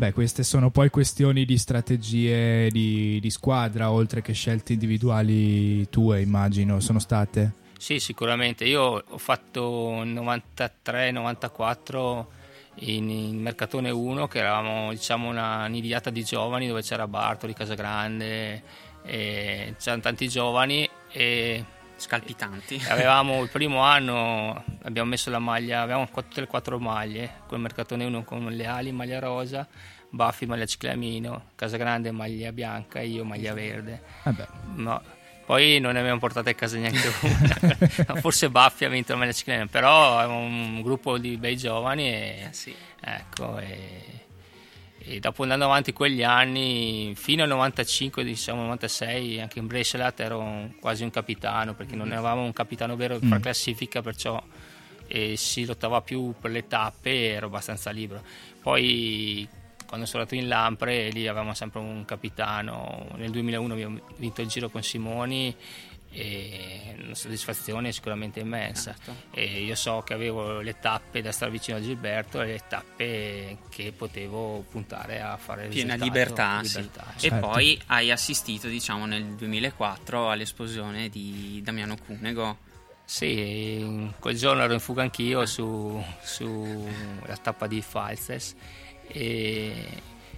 Beh, 0.00 0.14
queste 0.14 0.44
sono 0.44 0.70
poi 0.70 0.88
questioni 0.88 1.44
di 1.44 1.58
strategie 1.58 2.70
di, 2.70 3.18
di 3.20 3.28
squadra, 3.28 3.90
oltre 3.90 4.22
che 4.22 4.32
scelte 4.32 4.72
individuali 4.72 5.86
tue, 5.90 6.22
immagino, 6.22 6.80
sono 6.80 6.98
state. 6.98 7.52
Sì, 7.76 8.00
sicuramente. 8.00 8.64
Io 8.64 9.04
ho 9.06 9.18
fatto 9.18 10.02
93-94 10.02 12.24
in, 12.76 13.10
in 13.10 13.42
Mercatone 13.42 13.90
1, 13.90 14.26
che 14.26 14.38
eravamo 14.38 14.88
diciamo 14.88 15.28
una 15.28 15.66
nidiata 15.66 16.08
di 16.08 16.24
giovani 16.24 16.66
dove 16.66 16.80
c'era 16.80 17.06
Bartoli, 17.06 17.52
Casagrande, 17.52 18.62
c'erano 19.04 20.00
tanti 20.00 20.28
giovani 20.28 20.88
e 21.12 21.62
Scalpitanti. 22.00 22.82
avevamo 22.88 23.42
il 23.42 23.50
primo 23.50 23.80
anno 23.82 24.64
abbiamo 24.84 25.08
messo 25.10 25.28
la 25.30 25.38
maglia 25.38 25.82
avevamo 25.82 26.08
tutte 26.12 26.40
le 26.40 26.46
quattro 26.46 26.78
maglie 26.78 27.42
col 27.46 27.60
mercatone 27.60 28.04
1 28.04 28.24
con 28.24 28.44
le 28.46 28.66
ali 28.66 28.90
maglia 28.92 29.18
rosa 29.18 29.66
Baffi 30.12 30.46
maglia 30.46 30.64
ciclamino 30.66 31.50
Casagrande 31.54 32.10
maglia 32.10 32.50
bianca 32.52 32.98
e 33.00 33.06
io 33.06 33.24
maglia 33.24 33.52
verde 33.54 34.02
Vabbè, 34.24 34.46
No, 34.76 35.00
poi 35.46 35.78
non 35.78 35.92
ne 35.92 36.00
abbiamo 36.00 36.18
portate 36.18 36.50
a 36.50 36.54
casa 36.54 36.78
neanche 36.78 37.12
una. 37.22 38.14
Forse 38.20 38.50
Baffi 38.50 38.84
ha 38.84 38.88
vinto 38.88 39.12
la 39.12 39.18
maglia 39.18 39.32
ciclina, 39.32 39.66
però 39.66 40.20
è 40.20 40.24
un 40.26 40.80
gruppo 40.80 41.18
di 41.18 41.36
bei 41.36 41.56
giovani 41.56 42.08
e, 42.08 42.46
Eh 42.48 42.52
sì. 42.52 42.74
ecco, 43.00 43.58
e, 43.58 44.26
e 45.02 45.18
dopo 45.18 45.42
andando 45.42 45.64
avanti 45.64 45.92
quegli 45.92 46.22
anni, 46.22 47.14
fino 47.16 47.42
al 47.42 47.48
95, 47.48 48.22
diciamo 48.22 48.62
96, 48.62 49.40
anche 49.40 49.58
in 49.58 49.66
Brescia 49.66 50.12
ero 50.16 50.70
quasi 50.78 51.02
un 51.02 51.10
capitano, 51.10 51.74
perché 51.74 51.96
non 51.96 52.12
avevamo 52.12 52.44
un 52.44 52.52
capitano 52.52 52.96
vero 52.96 53.18
per 53.18 53.38
Mm. 53.38 53.42
classifica, 53.42 54.02
perciò 54.02 54.42
e 55.06 55.36
si 55.36 55.64
lottava 55.64 56.02
più 56.02 56.34
per 56.40 56.52
le 56.52 56.68
tappe 56.68 57.10
e 57.10 57.24
ero 57.30 57.46
abbastanza 57.46 57.90
libero. 57.90 58.22
Poi 58.62 59.48
quando 59.86 60.06
sono 60.06 60.22
andato 60.22 60.40
in 60.40 60.46
Lampre 60.46 61.08
lì 61.10 61.26
avevamo 61.26 61.52
sempre 61.52 61.80
un 61.80 62.04
capitano, 62.04 63.08
nel 63.16 63.30
2001 63.30 63.72
abbiamo 63.72 64.00
vinto 64.18 64.40
il 64.40 64.46
giro 64.46 64.68
con 64.68 64.84
Simoni 64.84 65.52
e 66.12 66.94
una 67.04 67.14
soddisfazione 67.14 67.92
sicuramente 67.92 68.40
immensa 68.40 68.94
Certo. 68.94 69.14
e 69.30 69.62
io 69.62 69.74
so 69.76 70.02
che 70.04 70.12
avevo 70.14 70.60
le 70.60 70.78
tappe 70.80 71.22
da 71.22 71.30
stare 71.32 71.50
vicino 71.50 71.76
a 71.76 71.80
Gilberto 71.80 72.40
e 72.40 72.46
le 72.46 72.62
tappe 72.68 73.58
che 73.68 73.92
potevo 73.96 74.64
puntare 74.68 75.20
a 75.20 75.36
fare 75.36 75.64
il 75.64 75.68
Piena 75.70 75.94
risultato. 75.94 76.04
libertà, 76.18 76.62
sì. 76.64 76.76
Libertà, 76.80 77.14
E 77.16 77.20
Certo. 77.20 77.48
poi 77.48 77.80
hai 77.86 78.10
assistito, 78.10 78.66
diciamo, 78.68 79.06
nel 79.06 79.24
2004 79.34 80.30
all'esplosione 80.30 81.08
di 81.08 81.60
Damiano 81.62 81.96
Cunego. 81.96 82.58
Sì, 83.04 84.08
quel 84.20 84.36
giorno 84.36 84.62
ero 84.62 84.72
in 84.72 84.78
fuga 84.80 85.02
anch'io 85.02 85.44
su, 85.46 86.00
sulla 86.22 87.36
tappa 87.42 87.66
di 87.66 87.82
Falses 87.82 88.54
e, 89.08 89.84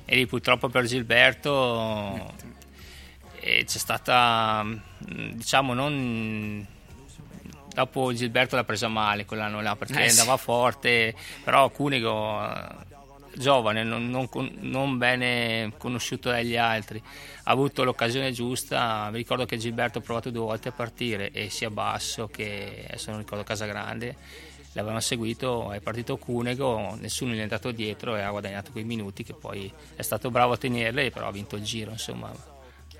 e 0.06 0.16
lì 0.16 0.26
purtroppo 0.26 0.68
per 0.70 0.84
Gilberto 0.86 2.32
eh, 3.42 3.64
c'è 3.64 3.78
stata, 3.78 4.62
mh, 4.62 5.32
diciamo, 5.34 5.74
non... 5.74 6.66
Dopo 7.74 8.12
Gilberto 8.12 8.54
l'ha 8.54 8.64
presa 8.64 8.88
male 8.88 9.24
quell'anno 9.24 9.62
là 9.62 9.74
perché 9.76 10.04
Eh, 10.04 10.08
sì. 10.10 10.20
andava 10.20 10.36
forte, 10.36 11.14
però 11.42 11.70
Cunego 11.70 12.46
eh, 12.46 12.68
giovane, 13.34 13.82
non, 13.82 14.10
non 14.10 14.28
non 14.60 14.98
bene 14.98 15.72
conosciuto 15.78 16.28
dagli 16.28 16.54
altri, 16.54 17.02
ha 17.44 17.50
avuto 17.50 17.82
l'occasione 17.82 18.30
giusta. 18.30 19.08
Mi 19.10 19.16
ricordo 19.16 19.46
che 19.46 19.56
Gilberto 19.56 19.98
ha 19.98 20.00
provato 20.02 20.30
due 20.30 20.42
volte 20.44 20.68
a 20.68 20.72
partire 20.72 21.30
e 21.30 21.48
sia 21.48 21.70
Basso 21.70 22.26
che 22.26 22.84
adesso 22.88 23.10
non 23.10 23.20
ricordo 23.20 23.42
Casagrande 23.42 24.16
l'avevano 24.74 25.00
seguito, 25.00 25.72
è 25.72 25.80
partito 25.80 26.18
Cunego, 26.18 26.94
nessuno 27.00 27.32
gli 27.32 27.38
è 27.38 27.42
andato 27.42 27.70
dietro 27.70 28.16
e 28.16 28.20
ha 28.20 28.30
guadagnato 28.30 28.70
quei 28.70 28.84
minuti 28.84 29.22
che 29.22 29.32
poi 29.32 29.72
è 29.96 30.02
stato 30.02 30.30
bravo 30.30 30.52
a 30.52 30.56
tenerle, 30.58 31.10
però 31.10 31.28
ha 31.28 31.32
vinto 31.32 31.56
il 31.56 31.62
giro, 31.62 31.90
insomma. 31.90 32.30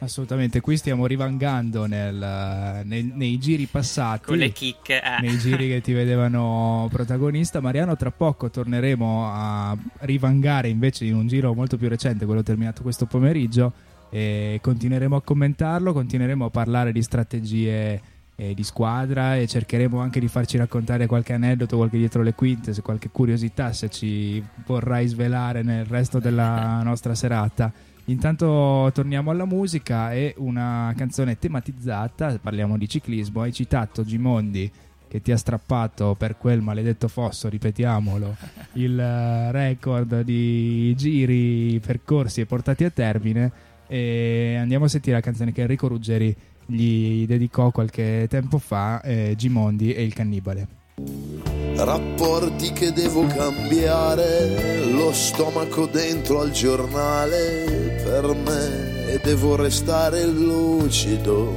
Assolutamente. 0.02 0.61
Qui 0.61 0.76
stiamo 0.76 1.06
rivangando 1.06 1.87
nel- 1.87 2.82
nei, 2.85 3.11
nei 3.14 3.38
giri 3.38 3.66
passati. 3.66 4.26
Con 4.26 4.37
le 4.37 4.52
kick. 4.52 4.88
eh. 4.90 5.00
nei 5.21 5.38
giri 5.38 5.68
che 5.68 5.80
ti 5.80 5.92
vedevano 5.92 6.88
protagonista. 6.90 7.61
Mariano, 7.61 7.97
tra 7.97 8.11
poco 8.11 8.50
torneremo 8.50 9.26
a 9.30 9.76
rivangare 10.00 10.68
invece 10.68 11.04
in 11.04 11.14
un 11.14 11.26
giro 11.26 11.54
molto 11.54 11.76
più 11.76 11.88
recente, 11.88 12.26
quello 12.26 12.42
terminato 12.42 12.82
questo 12.82 13.06
pomeriggio, 13.06 13.73
e 14.11 14.59
continueremo 14.61 15.16
a 15.16 15.23
commentarlo, 15.23 15.92
continueremo 15.92 16.44
a 16.47 16.50
parlare 16.50 16.92
di 16.92 17.02
strategie 17.02 18.00
eh, 18.35 18.54
di 18.54 18.62
squadra 18.62 19.37
e 19.37 19.47
cercheremo 19.47 19.99
anche 20.00 20.18
di 20.21 20.28
farci 20.28 20.56
raccontare 20.56 21.06
qualche 21.06 21.32
aneddoto, 21.32 21.76
qualche 21.76 21.99
dietro 21.99 22.23
le 22.23 22.35
quinte, 22.35 22.75
se 22.75 22.82
qualche 22.82 23.09
curiosità, 23.11 23.73
se 23.73 23.88
ci 23.88 24.42
vorrai 24.66 25.06
svelare 25.06 25.62
nel 25.62 25.85
resto 25.85 26.18
della 26.18 26.82
nostra 26.82 27.14
serata. 27.14 27.73
Intanto 28.06 28.90
torniamo 28.92 29.30
alla 29.30 29.44
musica 29.44 30.12
e 30.12 30.35
una 30.38 30.92
canzone 30.97 31.38
tematizzata, 31.38 32.38
parliamo 32.38 32.76
di 32.76 32.88
ciclismo, 32.88 33.42
hai 33.42 33.52
citato 33.52 34.04
Gimondi 34.04 34.71
che 35.06 35.21
ti 35.21 35.30
ha 35.30 35.37
strappato 35.37 36.14
per 36.16 36.38
quel 36.38 36.62
maledetto 36.62 37.06
fosso, 37.06 37.49
ripetiamolo, 37.49 38.35
il 38.75 38.99
eh, 38.99 39.52
record 39.52 40.23
di 40.23 40.94
giri 40.97 41.78
percorsi 41.80 42.40
e 42.40 42.47
portati 42.47 42.85
a 42.85 42.90
termine 42.90 43.52
e 43.87 44.56
andiamo 44.59 44.87
a 44.87 44.88
sentire 44.88 45.16
la 45.16 45.23
canzone 45.23 45.52
che 45.52 45.61
Enrico 45.61 45.87
Ruggeri 45.87 46.35
gli 46.64 47.26
dedicò 47.26 47.71
qualche 47.71 48.26
tempo 48.30 48.56
fa, 48.56 49.02
eh, 49.02 49.35
Gimondi 49.37 49.92
e 49.92 50.02
il 50.02 50.14
cannibale. 50.14 51.51
Rapporti 51.76 52.73
che 52.73 52.93
devo 52.93 53.26
cambiare, 53.26 54.85
lo 54.91 55.12
stomaco 55.12 55.87
dentro 55.87 56.41
al 56.41 56.50
giornale 56.50 58.00
per 58.05 58.35
me 58.35 59.11
e 59.12 59.21
devo 59.23 59.57
restare 59.57 60.25
lucido 60.25 61.55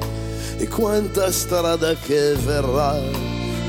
e 0.58 0.68
quanta 0.68 1.32
strada 1.32 1.94
che 1.96 2.34
verrà, 2.34 3.00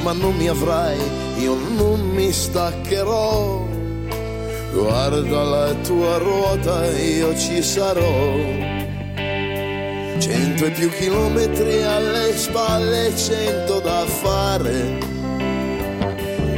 ma 0.02 0.12
non 0.12 0.34
mi 0.36 0.48
avrai, 0.48 0.98
io 1.38 1.56
non 1.76 2.00
mi 2.00 2.32
staccherò. 2.32 3.64
Guarda 4.72 5.42
la 5.42 5.74
tua 5.82 6.18
ruota, 6.18 6.86
io 6.96 7.36
ci 7.36 7.62
sarò. 7.62 8.34
Cento 10.18 10.64
e 10.64 10.70
più 10.70 10.90
chilometri 10.90 11.82
alle 11.82 12.36
spalle, 12.36 13.12
cento 13.16 13.80
da 13.80 14.04
fare. 14.06 15.15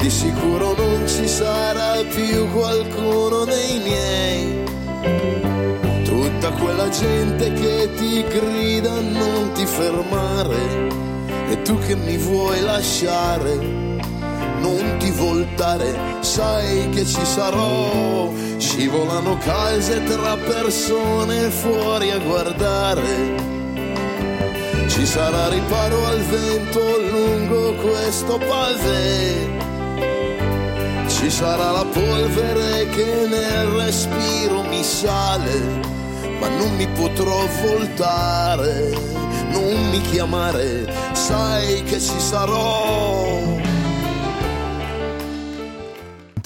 Di 0.08 0.14
sicuro 0.14 0.74
non 0.74 1.06
ci 1.06 1.28
sarà 1.28 2.02
più 2.02 2.50
qualcuno 2.52 3.44
dei 3.44 3.78
miei. 3.78 4.64
Tutta 6.02 6.50
quella 6.52 6.88
gente 6.88 7.52
che 7.52 7.90
ti 7.94 8.24
grida 8.26 9.00
non 9.00 9.52
ti 9.52 9.66
fermare. 9.66 10.88
E 11.50 11.60
tu 11.60 11.76
che 11.80 11.94
mi 11.94 12.16
vuoi 12.16 12.58
lasciare, 12.62 13.54
non 14.60 14.96
ti 14.98 15.10
voltare, 15.10 15.94
sai 16.20 16.88
che 16.88 17.04
ci 17.04 17.24
sarò. 17.26 18.32
Scivolano 18.56 19.36
case 19.36 20.02
tra 20.04 20.38
persone 20.38 21.50
fuori 21.50 22.12
a 22.12 22.18
guardare. 22.18 23.36
Ci 24.86 25.04
sarà 25.04 25.48
riparo 25.50 26.06
al 26.06 26.20
vento 26.20 26.98
lungo 26.98 27.74
questo 27.74 28.38
pavé. 28.38 29.67
Ci 31.18 31.30
sarà 31.30 31.72
la 31.72 31.84
polvere 31.84 32.86
che 32.90 33.26
nel 33.28 33.66
respiro 33.66 34.62
mi 34.62 34.84
sale, 34.84 35.58
ma 36.38 36.48
non 36.48 36.76
mi 36.76 36.86
potrò 36.90 37.44
voltare, 37.60 38.90
non 39.50 39.88
mi 39.90 40.00
chiamare, 40.02 40.86
sai 41.14 41.82
che 41.82 41.98
ci 41.98 42.20
sarò. 42.20 43.27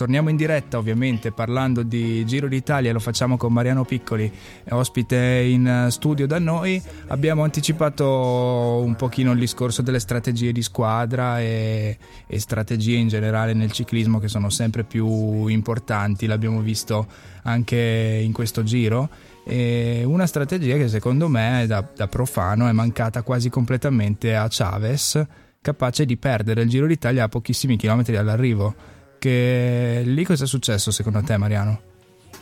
Torniamo 0.02 0.30
in 0.30 0.36
diretta 0.36 0.78
ovviamente 0.78 1.30
parlando 1.30 1.84
di 1.84 2.26
Giro 2.26 2.48
d'Italia, 2.48 2.92
lo 2.92 2.98
facciamo 2.98 3.36
con 3.36 3.52
Mariano 3.52 3.84
Piccoli, 3.84 4.28
ospite 4.70 5.16
in 5.16 5.86
studio 5.90 6.26
da 6.26 6.40
noi. 6.40 6.82
Abbiamo 7.06 7.44
anticipato 7.44 8.82
un 8.84 8.96
pochino 8.96 9.30
il 9.30 9.38
discorso 9.38 9.80
delle 9.80 10.00
strategie 10.00 10.50
di 10.50 10.60
squadra 10.60 11.38
e, 11.38 11.96
e 12.26 12.40
strategie 12.40 12.96
in 12.96 13.06
generale 13.06 13.52
nel 13.52 13.70
ciclismo 13.70 14.18
che 14.18 14.26
sono 14.26 14.50
sempre 14.50 14.82
più 14.82 15.46
importanti, 15.46 16.26
l'abbiamo 16.26 16.62
visto 16.62 17.06
anche 17.44 18.20
in 18.24 18.32
questo 18.32 18.64
giro. 18.64 19.08
E 19.44 20.02
una 20.04 20.26
strategia 20.26 20.76
che 20.78 20.88
secondo 20.88 21.28
me 21.28 21.64
da, 21.68 21.88
da 21.94 22.08
profano 22.08 22.66
è 22.66 22.72
mancata 22.72 23.22
quasi 23.22 23.50
completamente 23.50 24.34
a 24.34 24.48
Chavez, 24.50 25.24
capace 25.60 26.04
di 26.04 26.16
perdere 26.16 26.62
il 26.62 26.68
Giro 26.68 26.88
d'Italia 26.88 27.22
a 27.22 27.28
pochissimi 27.28 27.76
chilometri 27.76 28.12
dall'arrivo 28.14 28.91
che 29.22 30.02
lì 30.04 30.24
cosa 30.24 30.42
è 30.42 30.46
successo 30.48 30.90
secondo 30.90 31.22
te 31.22 31.36
Mariano? 31.36 31.90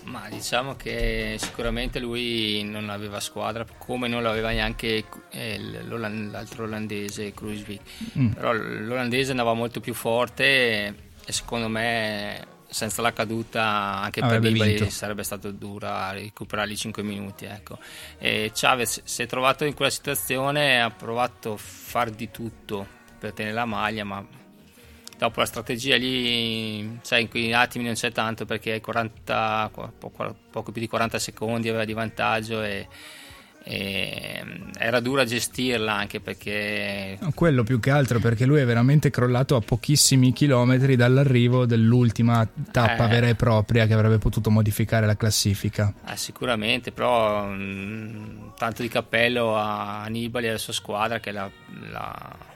Ma 0.04 0.30
diciamo 0.30 0.76
che 0.76 1.36
sicuramente 1.38 1.98
lui 1.98 2.62
non 2.64 2.88
aveva 2.88 3.20
squadra 3.20 3.66
come 3.76 4.08
non 4.08 4.22
l'aveva 4.22 4.48
neanche 4.48 5.04
eh, 5.30 5.60
l'altro 5.82 6.64
olandese 6.64 7.34
Kruiswijk 7.34 7.80
mm. 8.18 8.28
però 8.28 8.54
l'olandese 8.54 9.32
andava 9.32 9.52
molto 9.52 9.80
più 9.80 9.92
forte 9.92 10.94
e 11.22 11.32
secondo 11.32 11.68
me 11.68 12.46
senza 12.66 13.02
la 13.02 13.12
caduta 13.12 14.00
anche 14.00 14.20
Avrebbe 14.20 14.50
per 14.50 14.52
Nibali 14.52 14.90
sarebbe 14.90 15.22
stato 15.22 15.50
dura 15.50 16.10
recuperare 16.12 16.72
i 16.72 16.76
5 16.78 17.02
minuti 17.02 17.44
ecco. 17.44 17.78
e 18.16 18.52
Chavez 18.54 19.02
si 19.04 19.22
è 19.22 19.26
trovato 19.26 19.66
in 19.66 19.74
quella 19.74 19.90
situazione 19.90 20.80
ha 20.80 20.90
provato 20.90 21.52
a 21.52 21.56
far 21.58 22.08
di 22.08 22.30
tutto 22.30 22.86
per 23.18 23.34
tenere 23.34 23.54
la 23.54 23.66
maglia 23.66 24.04
ma 24.04 24.38
dopo 25.20 25.40
la 25.40 25.46
strategia 25.46 25.96
lì, 25.96 26.98
sai, 27.02 27.22
in 27.22 27.28
quei 27.28 27.52
attimi 27.52 27.84
non 27.84 27.92
c'è 27.92 28.10
tanto 28.10 28.46
perché 28.46 28.72
hai 28.72 28.80
40, 28.80 29.70
poco, 29.98 30.34
poco, 30.50 30.72
più 30.72 30.80
di 30.80 30.88
40 30.88 31.18
secondi 31.18 31.68
aveva 31.68 31.84
di 31.84 31.92
vantaggio 31.92 32.62
e, 32.62 32.88
e 33.62 34.42
era 34.78 35.00
dura 35.00 35.26
gestirla 35.26 35.92
anche 35.92 36.20
perché 36.20 37.18
quello 37.34 37.64
più 37.64 37.78
che 37.80 37.90
altro 37.90 38.18
perché 38.18 38.46
lui 38.46 38.60
è 38.60 38.64
veramente 38.64 39.10
crollato 39.10 39.56
a 39.56 39.60
pochissimi 39.60 40.32
chilometri 40.32 40.96
dall'arrivo 40.96 41.66
dell'ultima 41.66 42.48
tappa 42.72 43.04
eh, 43.04 43.08
vera 43.08 43.28
e 43.28 43.34
propria 43.34 43.86
che 43.86 43.92
avrebbe 43.92 44.16
potuto 44.16 44.50
modificare 44.50 45.04
la 45.04 45.18
classifica. 45.18 45.92
Eh, 46.08 46.16
sicuramente 46.16 46.92
però 46.92 47.44
mh, 47.44 48.54
tanto 48.56 48.80
di 48.80 48.88
cappello 48.88 49.54
a 49.54 50.06
Nibali 50.08 50.46
e 50.46 50.48
alla 50.48 50.58
sua 50.58 50.72
squadra 50.72 51.20
che 51.20 51.30
la, 51.30 51.50
la 51.90 52.48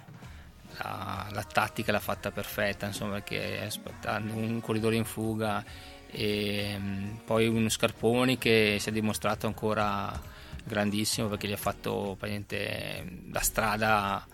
la, 0.78 1.26
la 1.30 1.42
tattica 1.42 1.92
l'ha 1.92 2.00
fatta 2.00 2.30
perfetta, 2.30 2.86
insomma, 2.86 3.14
perché 3.14 3.62
aspettando 3.64 4.34
un 4.34 4.60
corridore 4.60 4.96
in 4.96 5.04
fuga 5.04 5.64
e 6.10 6.76
mm, 6.78 7.16
poi 7.24 7.48
uno 7.48 7.68
Scarponi 7.68 8.38
che 8.38 8.76
si 8.78 8.88
è 8.88 8.92
dimostrato 8.92 9.46
ancora 9.46 10.32
grandissimo 10.64 11.28
perché 11.28 11.46
gli 11.46 11.52
ha 11.52 11.58
fatto 11.58 12.16
praticamente 12.18 13.04
la 13.30 13.40
strada 13.40 14.26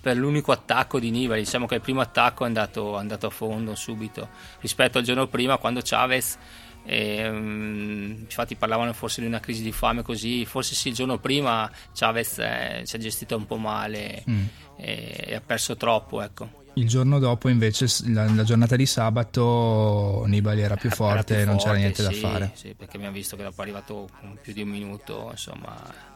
per 0.00 0.16
l'unico 0.16 0.52
attacco 0.52 1.00
di 1.00 1.10
Nibali. 1.10 1.40
Diciamo 1.42 1.66
che 1.66 1.76
il 1.76 1.80
primo 1.80 2.02
attacco 2.02 2.44
è 2.44 2.46
andato, 2.46 2.96
è 2.96 3.00
andato 3.00 3.26
a 3.26 3.30
fondo 3.30 3.74
subito 3.74 4.28
rispetto 4.60 4.98
al 4.98 5.04
giorno 5.04 5.26
prima 5.28 5.56
quando 5.56 5.80
Chavez 5.82 6.36
e, 6.84 7.28
um, 7.28 8.16
infatti 8.20 8.56
parlavano 8.56 8.92
forse 8.92 9.22
di 9.22 9.26
una 9.26 9.40
crisi 9.40 9.62
di 9.62 9.72
fame 9.72 10.02
così 10.02 10.44
forse 10.44 10.74
sì 10.74 10.88
il 10.88 10.94
giorno 10.94 11.18
prima 11.18 11.70
Chavez 11.94 12.38
eh, 12.38 12.82
si 12.84 12.96
è 12.96 12.98
gestito 12.98 13.36
un 13.36 13.46
po' 13.46 13.56
male 13.56 14.22
mm. 14.28 14.44
e, 14.76 15.24
e, 15.28 15.34
ha 15.34 15.40
perso 15.40 15.76
troppo 15.76 16.20
ecco. 16.20 16.64
il 16.74 16.86
giorno 16.86 17.18
dopo 17.18 17.48
invece 17.48 17.86
la, 18.08 18.28
la, 18.30 18.44
giornata 18.44 18.76
di 18.76 18.84
sabato 18.84 20.24
Nibali 20.26 20.60
era 20.60 20.76
più 20.76 20.90
forte 20.90 21.40
e 21.40 21.44
non 21.46 21.56
c'era 21.56 21.74
niente 21.74 22.02
sì, 22.02 22.20
da 22.20 22.28
fare 22.28 22.50
sì 22.54 22.74
perché 22.74 22.96
abbiamo 22.96 23.14
visto 23.14 23.36
che 23.36 23.44
dopo 23.44 23.60
è 23.60 23.62
arrivato 23.62 24.08
con 24.20 24.38
più 24.42 24.52
di 24.52 24.60
un 24.60 24.68
minuto 24.68 25.28
insomma 25.30 26.12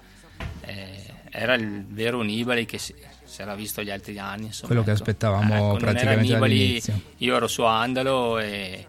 eh, 0.61 1.14
era 1.31 1.54
il 1.54 1.87
vero 1.87 2.20
Nibali 2.20 2.66
che 2.66 2.76
si, 2.76 2.94
si 3.24 3.40
era 3.40 3.54
visto 3.54 3.83
gli 3.83 3.90
altri 3.90 4.18
anni 4.18 4.46
insomma, 4.46 4.66
quello 4.66 4.83
ecco. 4.83 4.90
che 4.90 4.96
aspettavamo 4.98 5.54
ecco, 5.54 5.76
praticamente 5.78 6.33
Nibali, 6.35 6.83
io 7.16 7.37
ero 7.37 7.46
su 7.46 7.62
Andalo 7.62 8.38
e 8.38 8.87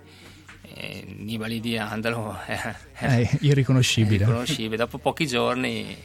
Nibali 1.18 1.60
di 1.60 1.78
Andalo 1.78 2.38
è, 2.46 2.76
è 2.94 3.30
irriconoscibile. 3.42 4.24
irriconoscibile. 4.24 4.78
Dopo 4.78 4.98
pochi 4.98 5.28
giorni 5.28 5.96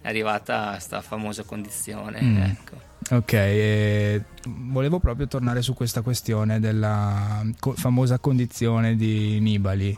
è 0.00 0.08
arrivata 0.08 0.70
questa 0.70 1.00
famosa 1.00 1.42
condizione. 1.44 2.22
Mm. 2.22 2.36
Ecco. 2.36 2.90
Ok, 3.10 3.32
e 3.32 4.22
volevo 4.46 4.98
proprio 5.00 5.26
tornare 5.26 5.60
su 5.60 5.74
questa 5.74 6.02
questione 6.02 6.60
della 6.60 7.44
co- 7.58 7.74
famosa 7.74 8.18
condizione 8.18 8.96
di 8.96 9.40
Nibali. 9.40 9.96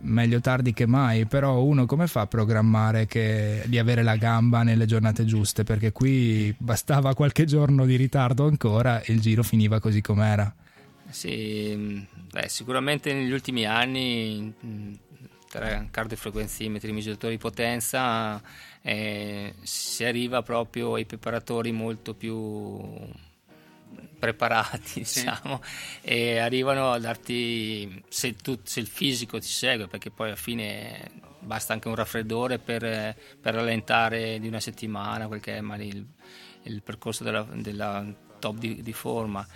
Meglio 0.00 0.40
tardi 0.40 0.72
che 0.72 0.86
mai, 0.86 1.26
però 1.26 1.60
uno 1.60 1.84
come 1.84 2.06
fa 2.06 2.22
a 2.22 2.26
programmare 2.26 3.06
che, 3.06 3.64
di 3.66 3.78
avere 3.78 4.02
la 4.02 4.16
gamba 4.16 4.62
nelle 4.62 4.86
giornate 4.86 5.24
giuste? 5.24 5.64
Perché 5.64 5.90
qui 5.92 6.54
bastava 6.56 7.14
qualche 7.14 7.44
giorno 7.44 7.84
di 7.84 7.96
ritardo 7.96 8.46
ancora 8.46 9.02
e 9.02 9.12
il 9.12 9.20
giro 9.20 9.42
finiva 9.42 9.80
così 9.80 10.00
com'era. 10.00 10.54
Sì, 11.10 12.06
beh, 12.30 12.48
sicuramente 12.48 13.12
negli 13.12 13.32
ultimi 13.32 13.64
anni 13.64 14.54
tra 15.48 15.86
cardiofrequenzimetri, 15.90 16.92
misuratori 16.92 17.34
di 17.34 17.40
potenza, 17.40 18.40
eh, 18.82 19.54
si 19.62 20.04
arriva 20.04 20.42
proprio 20.42 20.94
ai 20.94 21.06
preparatori 21.06 21.72
molto 21.72 22.14
più 22.14 22.78
preparati, 24.18 25.00
diciamo, 25.00 25.62
e 26.02 26.38
arrivano 26.38 26.92
a 26.92 26.98
darti, 26.98 28.02
se, 28.08 28.34
tu, 28.36 28.58
se, 28.62 28.80
il 28.80 28.86
fisico 28.86 29.38
ti 29.38 29.46
segue, 29.46 29.86
perché 29.86 30.10
poi 30.10 30.28
alla 30.28 30.36
fine 30.36 31.10
basta 31.40 31.72
anche 31.72 31.88
un 31.88 31.94
raffreddore 31.94 32.58
per, 32.58 33.16
per 33.40 33.54
rallentare 33.54 34.38
di 34.38 34.48
una 34.48 34.60
settimana 34.60 35.28
quel 35.28 35.40
che 35.40 35.56
è 35.56 35.60
il, 35.60 36.06
il 36.64 36.82
percorso 36.82 37.24
della, 37.24 37.46
della 37.54 38.04
top 38.38 38.56
di, 38.56 38.82
di 38.82 38.92
forma. 38.92 39.46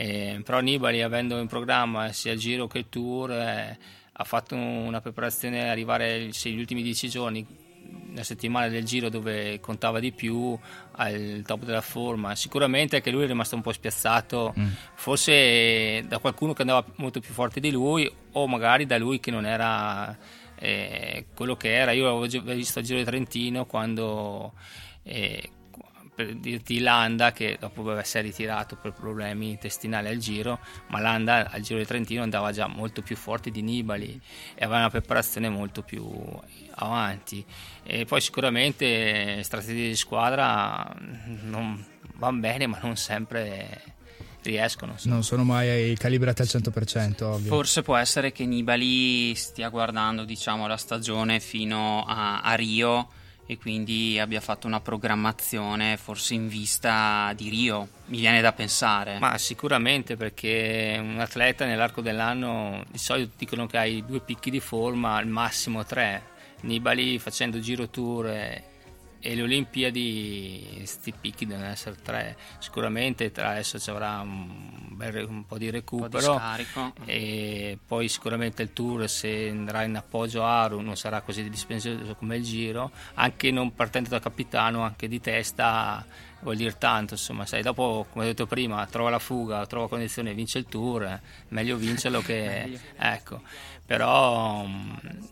Eh, 0.00 0.42
però 0.44 0.60
Nibali, 0.60 1.02
avendo 1.02 1.40
in 1.40 1.48
programma 1.48 2.12
sia 2.12 2.30
il 2.30 2.38
giro 2.38 2.68
che 2.68 2.78
il 2.78 2.88
tour, 2.88 3.32
eh, 3.32 3.76
ha 4.12 4.24
fatto 4.24 4.54
una 4.54 5.00
preparazione 5.00 5.68
arrivare 5.68 6.32
sì, 6.32 6.52
gli 6.52 6.60
ultimi 6.60 6.82
dieci 6.82 7.08
giorni, 7.08 7.44
la 8.14 8.22
settimana 8.22 8.68
del 8.68 8.84
giro 8.84 9.08
dove 9.08 9.58
contava 9.58 9.98
di 9.98 10.12
più 10.12 10.56
al 10.92 11.42
top 11.44 11.64
della 11.64 11.80
forma. 11.80 12.36
Sicuramente 12.36 12.94
anche 12.94 13.10
lui 13.10 13.24
è 13.24 13.26
rimasto 13.26 13.56
un 13.56 13.62
po' 13.62 13.72
spiazzato, 13.72 14.54
mm. 14.56 14.68
forse 14.94 16.04
da 16.06 16.18
qualcuno 16.18 16.52
che 16.52 16.62
andava 16.62 16.84
molto 16.98 17.18
più 17.18 17.34
forte 17.34 17.58
di 17.58 17.72
lui 17.72 18.08
o 18.32 18.46
magari 18.46 18.86
da 18.86 18.98
lui 18.98 19.18
che 19.18 19.32
non 19.32 19.46
era 19.46 20.16
eh, 20.60 21.26
quello 21.34 21.56
che 21.56 21.74
era. 21.74 21.90
Io 21.90 22.06
avevo 22.06 22.54
visto 22.54 22.78
il 22.78 22.84
Giro 22.84 22.98
di 23.00 23.04
Trentino 23.04 23.66
quando 23.66 24.52
eh, 25.02 25.50
per 26.18 26.34
dirti 26.34 26.80
Landa 26.80 27.30
che 27.30 27.56
dopo 27.60 27.96
si 28.02 28.18
è 28.18 28.22
ritirato 28.22 28.74
per 28.74 28.92
problemi 28.92 29.50
intestinali 29.50 30.08
al 30.08 30.16
giro 30.16 30.58
ma 30.88 30.98
Landa 30.98 31.48
al 31.48 31.60
giro 31.60 31.78
di 31.78 31.86
Trentino 31.86 32.24
andava 32.24 32.50
già 32.50 32.66
molto 32.66 33.02
più 33.02 33.14
forte 33.14 33.52
di 33.52 33.62
Nibali 33.62 34.20
e 34.56 34.64
aveva 34.64 34.80
una 34.80 34.90
preparazione 34.90 35.48
molto 35.48 35.82
più 35.82 36.04
avanti 36.74 37.44
e 37.84 38.04
poi 38.04 38.20
sicuramente 38.20 39.40
strategie 39.44 39.86
di 39.86 39.94
squadra 39.94 40.92
non 41.42 41.86
vanno 42.16 42.40
bene 42.40 42.66
ma 42.66 42.80
non 42.82 42.96
sempre 42.96 43.94
riescono. 44.42 44.92
insomma. 44.92 45.14
Non 45.14 45.22
sono 45.22 45.44
mai 45.44 45.94
calibrati 45.96 46.42
al 46.42 46.48
100%, 46.50 47.22
ovvio. 47.22 47.48
Forse 47.48 47.82
può 47.82 47.94
essere 47.96 48.32
che 48.32 48.44
Nibali 48.44 49.34
stia 49.36 49.68
guardando 49.68 50.24
diciamo, 50.24 50.66
la 50.66 50.76
stagione 50.76 51.38
fino 51.38 52.04
a, 52.04 52.40
a 52.40 52.54
Rio 52.54 53.08
e 53.50 53.56
quindi 53.56 54.18
abbia 54.18 54.42
fatto 54.42 54.66
una 54.66 54.80
programmazione 54.80 55.96
forse 55.96 56.34
in 56.34 56.48
vista 56.48 57.32
di 57.34 57.48
Rio, 57.48 57.88
mi 58.08 58.18
viene 58.18 58.42
da 58.42 58.52
pensare. 58.52 59.18
Ma 59.18 59.38
sicuramente 59.38 60.16
perché 60.16 60.98
un 61.00 61.18
atleta 61.18 61.64
nell'arco 61.64 62.02
dell'anno 62.02 62.84
di 62.90 62.98
solito 62.98 63.32
dicono 63.38 63.66
che 63.66 63.78
hai 63.78 64.04
due 64.04 64.20
picchi 64.20 64.50
di 64.50 64.60
forma, 64.60 65.16
al 65.16 65.26
massimo 65.26 65.82
tre. 65.86 66.36
Nibali 66.60 67.18
facendo 67.18 67.58
giro 67.58 67.88
tour 67.88 68.26
e, 69.20 69.34
le 69.34 69.42
Olimpiadi, 69.42 70.74
questi 70.76 71.12
picchi 71.18 71.46
devono 71.46 71.66
essere 71.66 71.96
tre. 72.02 72.36
Sicuramente 72.58 73.30
tra 73.32 73.50
adesso 73.50 73.78
ci 73.78 73.90
avrà 73.90 74.20
un, 74.20 74.96
bel- 74.98 75.26
un 75.28 75.46
po' 75.46 75.58
di 75.58 75.68
un 75.68 75.68
po' 75.68 75.68
di 75.68 75.70
recupero. 75.70 76.34
e 77.04 77.78
poi 77.86 78.08
sicuramente 78.08 78.62
il 78.62 78.72
tour 78.72 79.08
se 79.08 79.48
andrà 79.48 79.82
in 79.84 79.96
appoggio 79.96 80.44
a 80.44 80.62
Aru 80.62 80.80
non 80.80 80.96
sarà 80.96 81.20
così 81.20 81.48
dispendioso 81.48 82.14
come 82.16 82.36
il 82.36 82.42
giro 82.42 82.90
anche 83.14 83.50
non 83.50 83.74
partendo 83.74 84.08
da 84.08 84.18
capitano 84.20 84.82
anche 84.82 85.08
di 85.08 85.20
testa 85.20 86.04
vuol 86.40 86.56
dire 86.56 86.76
tanto 86.78 87.14
insomma 87.14 87.46
sai 87.46 87.62
dopo 87.62 88.06
come 88.10 88.24
ho 88.24 88.28
detto 88.28 88.46
prima 88.46 88.86
trova 88.86 89.10
la 89.10 89.18
fuga 89.18 89.66
trova 89.66 89.88
condizione 89.88 90.30
e 90.30 90.34
vince 90.34 90.58
il 90.58 90.66
tour 90.66 91.20
meglio 91.48 91.76
vincerlo 91.76 92.20
che 92.20 92.78
ecco 92.96 93.42
però 93.84 94.64
mh, 94.64 95.28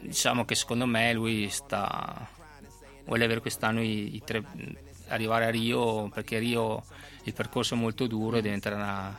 diciamo 0.00 0.44
che 0.44 0.54
secondo 0.54 0.86
me 0.86 1.12
lui 1.12 1.48
sta 1.48 2.28
vuole 3.08 3.24
avere 3.24 3.40
quest'anno 3.40 3.82
i, 3.82 4.14
i 4.14 4.22
tre 4.24 4.44
arrivare 5.08 5.46
a 5.46 5.50
Rio 5.50 6.08
perché 6.08 6.38
Rio 6.38 6.84
il 7.24 7.32
percorso 7.32 7.74
è 7.74 7.78
molto 7.78 8.06
duro 8.06 8.36
e 8.36 8.42
diventerà 8.42 8.76
una, 8.76 9.18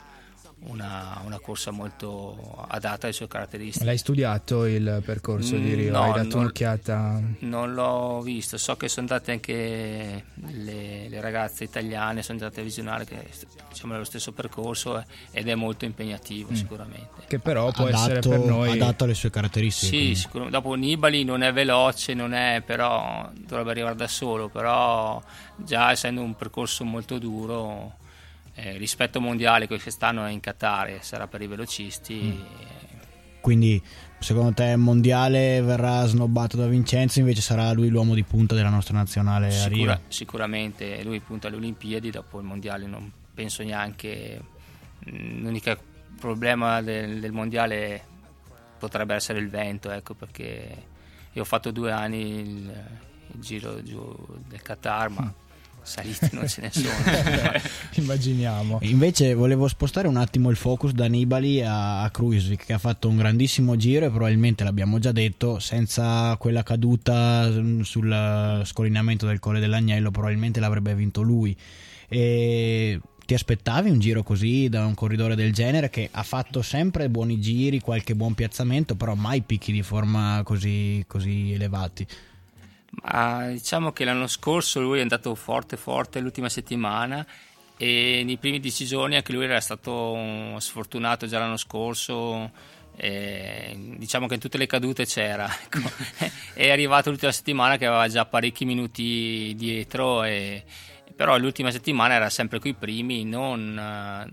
una, 0.61 1.21
una 1.23 1.39
corsa 1.39 1.71
molto 1.71 2.65
adatta 2.67 3.05
alle 3.05 3.13
sue 3.15 3.27
caratteristiche. 3.27 3.85
L'hai 3.85 3.97
studiato 3.97 4.65
il 4.65 5.01
percorso 5.05 5.55
di 5.55 5.69
Mm, 5.71 5.75
Rio? 5.75 5.91
no, 5.91 6.01
Hai 6.03 6.11
dato 6.13 6.27
non- 6.27 6.39
un'occhiata? 6.39 7.21
Non 7.39 7.73
l'ho 7.73 8.21
visto, 8.21 8.57
so 8.57 8.75
che 8.75 8.89
sono 8.89 9.07
andate 9.09 9.31
anche 9.31 10.23
le, 10.47 11.07
le 11.09 11.21
ragazze 11.21 11.63
italiane, 11.63 12.21
sono 12.23 12.39
andate 12.39 12.59
a 12.59 12.63
visionare 12.63 13.05
che 13.05 13.29
diciamo, 13.69 13.93
è 13.95 13.97
lo 13.97 14.03
stesso 14.03 14.31
percorso 14.33 14.99
eh, 14.99 15.05
ed 15.31 15.47
è 15.47 15.55
molto 15.55 15.85
impegnativo 15.85 16.53
sicuramente. 16.53 17.23
Che 17.27 17.39
però 17.39 17.71
può 17.71 17.87
essere 17.87 18.19
Adatto, 18.19 18.29
per 18.29 18.39
noi... 18.39 18.71
adatto 18.71 19.05
alle 19.05 19.13
sue 19.13 19.29
caratteristiche. 19.29 19.95
Sì, 19.95 20.15
sicuramente. 20.15 20.57
Dopo 20.57 20.73
Nibali 20.73 21.23
non 21.23 21.41
è 21.41 21.53
veloce, 21.53 22.13
non 22.13 22.33
è, 22.33 22.61
però 22.65 23.29
dovrebbe 23.33 23.71
arrivare 23.71 23.95
da 23.95 24.07
solo, 24.07 24.49
però 24.49 25.21
già 25.55 25.91
essendo 25.91 26.21
un 26.21 26.35
percorso 26.35 26.83
molto 26.83 27.17
duro 27.17 27.95
eh, 28.61 28.77
rispetto 28.77 29.17
al 29.17 29.23
mondiale 29.23 29.67
che 29.67 29.79
quest'anno 29.79 30.25
è 30.25 30.31
in 30.31 30.39
Qatar 30.39 30.87
e 30.87 30.97
sarà 31.01 31.27
per 31.27 31.41
i 31.41 31.47
velocisti. 31.47 32.37
Quindi 33.41 33.81
secondo 34.19 34.51
te 34.53 34.65
il 34.65 34.77
mondiale 34.77 35.61
verrà 35.61 36.05
snobbato 36.05 36.57
da 36.57 36.67
Vincenzo, 36.67 37.19
invece 37.19 37.41
sarà 37.41 37.71
lui 37.71 37.87
l'uomo 37.87 38.13
di 38.13 38.23
punta 38.23 38.53
della 38.53 38.69
nostra 38.69 38.95
nazionale 38.97 39.47
a 39.47 39.51
Sicura- 39.51 39.93
Rio? 39.93 40.01
sicuramente 40.09 41.03
lui 41.03 41.19
punta 41.21 41.47
alle 41.47 41.55
Olimpiadi, 41.55 42.11
dopo 42.11 42.39
il 42.39 42.45
mondiale 42.45 42.85
non 42.85 43.09
penso 43.33 43.63
neanche. 43.63 44.41
mm, 45.09 45.41
L'unico 45.43 45.77
problema 46.19 46.81
del, 46.81 47.21
del 47.21 47.31
mondiale 47.31 48.03
potrebbe 48.77 49.15
essere 49.15 49.39
il 49.39 49.49
vento, 49.49 49.89
ecco, 49.89 50.13
perché 50.15 50.83
io 51.31 51.41
ho 51.41 51.45
fatto 51.45 51.71
due 51.71 51.91
anni 51.93 52.39
il, 52.41 52.85
il 53.33 53.39
giro 53.39 53.81
giù 53.83 54.13
del 54.49 54.61
Qatar, 54.61 55.09
ma 55.09 55.33
salite 55.83 56.29
non 56.33 56.47
ce 56.47 56.61
ne 56.61 56.71
sono. 56.71 56.89
Immaginiamo. 57.95 58.79
Invece 58.81 59.33
volevo 59.33 59.67
spostare 59.67 60.07
un 60.07 60.17
attimo 60.17 60.49
il 60.49 60.55
focus 60.55 60.91
da 60.91 61.07
Nibali 61.07 61.61
a, 61.61 62.03
a 62.03 62.09
Kruiswijk 62.11 62.65
che 62.65 62.73
ha 62.73 62.77
fatto 62.77 63.09
un 63.09 63.17
grandissimo 63.17 63.75
giro 63.75 64.05
e 64.05 64.09
probabilmente 64.09 64.63
l'abbiamo 64.63 64.99
già 64.99 65.11
detto 65.11 65.59
senza 65.59 66.35
quella 66.37 66.63
caduta 66.63 67.47
mm, 67.49 67.81
sul 67.81 68.61
scollinamento 68.65 69.25
del 69.25 69.39
Colle 69.39 69.59
dell'Agnello 69.59 70.11
probabilmente 70.11 70.59
l'avrebbe 70.59 70.95
vinto 70.95 71.21
lui 71.21 71.55
e 72.07 72.99
ti 73.29 73.35
aspettavi 73.35 73.91
un 73.91 73.99
giro 73.99 74.23
così 74.23 74.69
da 74.69 74.83
un 74.87 74.95
corridore 74.95 75.35
del 75.35 75.53
genere 75.53 75.91
che 75.91 76.09
ha 76.11 76.23
fatto 76.23 76.63
sempre 76.63 77.09
buoni 77.09 77.39
giri, 77.39 77.79
qualche 77.79 78.15
buon 78.15 78.33
piazzamento 78.33 78.95
però 78.95 79.13
mai 79.13 79.41
picchi 79.41 79.71
di 79.71 79.83
forma 79.83 80.41
così, 80.43 81.03
così 81.05 81.51
elevati 81.53 82.07
Ma 82.91 83.47
diciamo 83.47 83.91
che 83.91 84.03
l'anno 84.03 84.27
scorso 84.27 84.81
lui 84.81 84.99
è 84.99 85.01
andato 85.01 85.35
forte 85.35 85.77
forte 85.77 86.19
l'ultima 86.19 86.49
settimana 86.49 87.25
e 87.77 88.23
nei 88.25 88.37
primi 88.37 88.59
dieci 88.59 88.85
giorni 88.85 89.15
anche 89.15 89.31
lui 89.31 89.45
era 89.45 89.61
stato 89.61 90.57
sfortunato 90.59 91.27
già 91.27 91.39
l'anno 91.39 91.57
scorso. 91.57 92.51
diciamo 92.95 94.27
che 94.27 94.33
in 94.33 94.39
tutte 94.39 94.57
le 94.57 94.67
cadute 94.67 95.05
c'era 95.05 95.47
ecco. 95.63 95.79
è 96.53 96.69
arrivato 96.69 97.09
l'ultima 97.09 97.31
settimana 97.31 97.77
che 97.77 97.85
aveva 97.85 98.07
già 98.09 98.25
parecchi 98.25 98.65
minuti 98.65 99.53
dietro 99.55 100.23
e, 100.23 100.65
però 101.15 101.37
l'ultima 101.37 101.71
settimana 101.71 102.15
era 102.15 102.29
sempre 102.29 102.59
coi 102.59 102.73
primi 102.73 103.23
non 103.23 104.29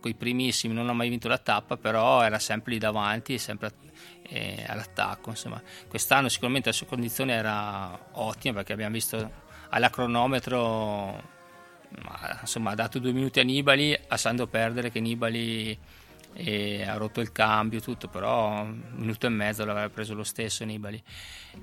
coi 0.00 0.14
primissimi 0.14 0.74
non 0.74 0.90
ha 0.90 0.92
mai 0.92 1.08
vinto 1.08 1.28
la 1.28 1.38
tappa 1.38 1.76
però 1.78 2.22
era 2.22 2.38
sempre 2.38 2.72
lì 2.72 2.78
davanti 2.78 3.38
sempre 3.38 3.72
eh, 4.28 4.64
all'attacco 4.66 5.30
insomma. 5.30 5.60
Quest'anno 5.88 6.28
sicuramente 6.28 6.68
la 6.68 6.74
sua 6.74 6.86
condizione 6.86 7.32
era 7.32 7.98
ottima 8.12 8.56
perché 8.56 8.72
abbiamo 8.72 8.94
visto 8.94 9.46
alla 9.70 9.90
cronometro 9.90 11.36
ma, 12.02 12.38
insomma 12.40 12.72
ha 12.72 12.74
dato 12.74 12.98
due 12.98 13.12
minuti 13.12 13.40
a 13.40 13.44
Nibali 13.44 13.98
lasciando 14.08 14.46
perdere 14.46 14.90
che 14.90 15.00
Nibali 15.00 15.78
eh, 16.34 16.82
ha 16.82 16.96
rotto 16.96 17.20
il 17.20 17.32
cambio 17.32 17.80
tutto 17.80 18.08
però 18.08 18.60
un 18.60 18.82
minuto 18.96 19.26
e 19.26 19.30
mezzo 19.30 19.64
l'aveva 19.64 19.88
preso 19.88 20.14
lo 20.14 20.24
stesso 20.24 20.64
Nibali. 20.64 21.02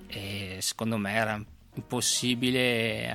E 0.08 0.58
secondo 0.60 0.98
me 0.98 1.14
era 1.14 1.42
impossibile 1.78 3.14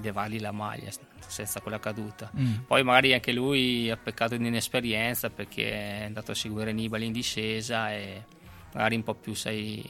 levargli 0.00 0.40
la 0.40 0.52
maglia 0.52 0.90
senza 1.26 1.60
quella 1.60 1.78
caduta. 1.78 2.30
Mm. 2.36 2.54
poi 2.66 2.82
magari 2.82 3.12
anche 3.12 3.32
lui 3.32 3.90
ha 3.90 3.96
peccato 3.96 4.36
di 4.36 4.46
inesperienza 4.46 5.30
perché 5.30 5.70
è 5.70 6.04
andato 6.04 6.32
a 6.32 6.34
seguire 6.34 6.72
Nibali 6.72 7.06
in 7.06 7.12
discesa 7.12 7.92
e 7.92 8.24
magari 8.72 8.96
un 8.96 9.02
po' 9.02 9.14
più 9.14 9.34
sai 9.34 9.82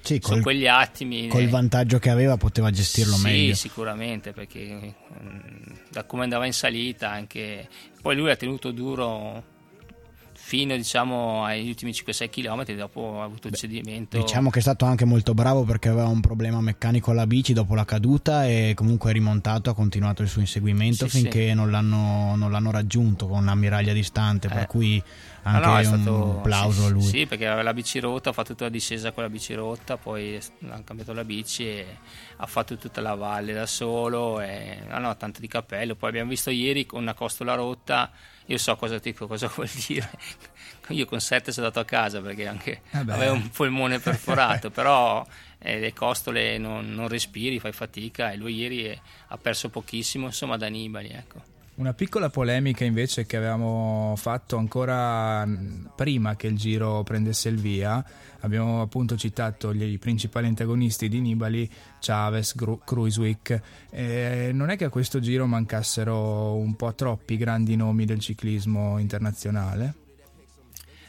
sì, 0.00 0.20
su 0.22 0.32
col, 0.32 0.42
quegli 0.42 0.66
attimi 0.66 1.28
col 1.28 1.48
vantaggio 1.48 1.98
che 1.98 2.10
aveva 2.10 2.36
poteva 2.36 2.70
gestirlo 2.70 3.14
sì, 3.14 3.22
meglio. 3.22 3.54
sicuramente 3.54 4.32
perché 4.32 4.94
mm, 5.22 5.72
da 5.90 6.04
come 6.04 6.24
andava 6.24 6.46
in 6.46 6.52
salita 6.52 7.10
anche 7.10 7.68
poi 8.02 8.14
lui 8.16 8.30
ha 8.30 8.36
tenuto 8.36 8.70
duro 8.70 9.52
fino 10.46 10.76
diciamo 10.76 11.42
agli 11.42 11.68
ultimi 11.68 11.92
5-6 11.92 12.28
km 12.28 12.74
dopo 12.76 13.22
ha 13.22 13.24
avuto 13.24 13.48
il 13.48 13.54
cedimento 13.54 14.18
Diciamo 14.18 14.50
che 14.50 14.58
è 14.58 14.62
stato 14.62 14.84
anche 14.84 15.06
molto 15.06 15.32
bravo 15.32 15.62
perché 15.64 15.88
aveva 15.88 16.06
un 16.08 16.20
problema 16.20 16.60
meccanico 16.60 17.12
alla 17.12 17.26
bici 17.26 17.54
dopo 17.54 17.74
la 17.74 17.86
caduta 17.86 18.46
e 18.46 18.72
comunque 18.76 19.08
è 19.08 19.14
rimontato, 19.14 19.70
ha 19.70 19.74
continuato 19.74 20.20
il 20.20 20.28
suo 20.28 20.42
inseguimento 20.42 21.08
Sì, 21.08 21.20
finché 21.22 21.48
sì. 21.48 21.54
Non, 21.54 21.70
l'hanno, 21.70 22.36
non 22.36 22.50
l'hanno 22.50 22.70
raggiunto 22.70 23.26
con 23.26 23.38
un'ammiraglia 23.38 23.94
distante, 23.94 24.48
per 24.48 24.62
Eh. 24.62 24.66
cui 24.66 25.02
Ah, 25.46 25.56
anche 25.56 25.66
no, 25.66 25.76
è 25.78 25.86
un 25.86 26.00
stato- 26.02 26.38
applauso 26.38 26.80
sì, 26.80 26.86
a 26.86 26.90
lui. 26.90 27.02
Sì, 27.02 27.26
perché 27.26 27.46
aveva 27.46 27.62
la 27.62 27.74
bici 27.74 27.98
rotta, 28.00 28.30
ha 28.30 28.32
fatto 28.32 28.48
tutta 28.52 28.64
la 28.64 28.70
discesa 28.70 29.12
con 29.12 29.22
la 29.22 29.28
bici 29.30 29.52
rotta, 29.54 29.96
poi 29.98 30.36
ha 30.70 30.80
cambiato 30.82 31.12
la 31.12 31.24
bici 31.24 31.66
e 31.66 31.86
ha 32.36 32.46
fatto 32.46 32.76
tutta 32.78 33.00
la 33.02 33.14
valle 33.14 33.52
da 33.52 33.66
solo. 33.66 34.40
E, 34.40 34.78
no, 34.88 34.98
no, 34.98 35.16
tanto 35.18 35.40
di 35.40 35.46
cappello. 35.48 35.96
Poi 35.96 36.08
abbiamo 36.10 36.30
visto 36.30 36.48
ieri 36.50 36.86
con 36.86 37.02
una 37.02 37.12
costola 37.14 37.54
rotta, 37.54 38.10
io 38.46 38.58
so 38.58 38.76
cosa, 38.76 38.98
dico, 38.98 39.26
cosa 39.26 39.50
vuol 39.54 39.68
dire. 39.86 40.10
Io 40.88 41.06
con 41.06 41.18
7 41.18 41.50
sono 41.50 41.66
andato 41.68 41.80
a 41.82 41.86
casa 41.88 42.20
perché 42.20 42.46
anche 42.46 42.82
Eh 42.90 43.04
beh. 43.04 43.12
avevo 43.14 43.32
un 43.32 43.48
polmone 43.48 44.00
perforato, 44.00 44.68
però 44.70 45.26
eh, 45.58 45.78
le 45.78 45.94
costole 45.94 46.58
non, 46.58 46.92
non 46.92 47.08
respiri, 47.08 47.58
fai 47.58 47.72
fatica 47.72 48.32
e 48.32 48.36
lui 48.36 48.54
ieri 48.54 48.84
eh, 48.88 49.00
ha 49.28 49.38
perso 49.38 49.70
pochissimo, 49.70 50.26
insomma, 50.26 50.58
da 50.58 50.68
Nibali, 50.68 51.08
ecco. 51.08 51.40
Una 51.76 51.92
piccola 51.92 52.30
polemica 52.30 52.84
invece 52.84 53.26
che 53.26 53.36
avevamo 53.36 54.14
fatto 54.16 54.56
ancora 54.56 55.44
mh, 55.44 55.90
prima 55.96 56.36
che 56.36 56.46
il 56.46 56.56
giro 56.56 57.02
prendesse 57.02 57.48
il 57.48 57.56
via, 57.56 58.02
abbiamo 58.40 58.80
appunto 58.80 59.16
citato 59.16 59.74
gli, 59.74 59.82
i 59.82 59.98
principali 59.98 60.46
antagonisti 60.46 61.08
di 61.08 61.20
Nibali, 61.20 61.68
Chavez, 61.98 62.54
Gru- 62.54 62.84
Kruiswijk. 62.84 63.60
Eh, 63.90 64.50
non 64.52 64.70
è 64.70 64.76
che 64.76 64.84
a 64.84 64.88
questo 64.88 65.18
giro 65.18 65.46
mancassero 65.46 66.54
un 66.54 66.76
po' 66.76 66.94
troppi 66.94 67.36
grandi 67.36 67.74
nomi 67.74 68.04
del 68.04 68.20
ciclismo 68.20 68.98
internazionale? 68.98 69.94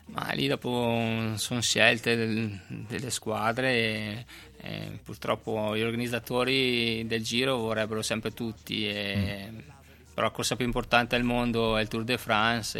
Ma 0.07 0.31
lì 0.33 0.47
dopo 0.47 1.33
sono 1.35 1.61
scelte 1.61 2.15
del- 2.15 2.59
delle 2.87 3.11
squadre 3.11 3.71
e, 3.71 4.25
e 4.61 4.99
purtroppo 5.03 5.77
gli 5.77 5.81
organizzatori 5.83 7.05
del 7.05 7.23
giro 7.23 7.57
vorrebbero 7.57 8.01
sempre 8.01 8.33
tutti, 8.33 8.87
e- 8.87 9.73
però 10.15 10.27
la 10.27 10.33
corsa 10.33 10.55
più 10.55 10.65
importante 10.65 11.15
al 11.15 11.23
mondo 11.23 11.77
è 11.77 11.81
il 11.83 11.87
Tour 11.89 12.03
de 12.03 12.17
France 12.17 12.79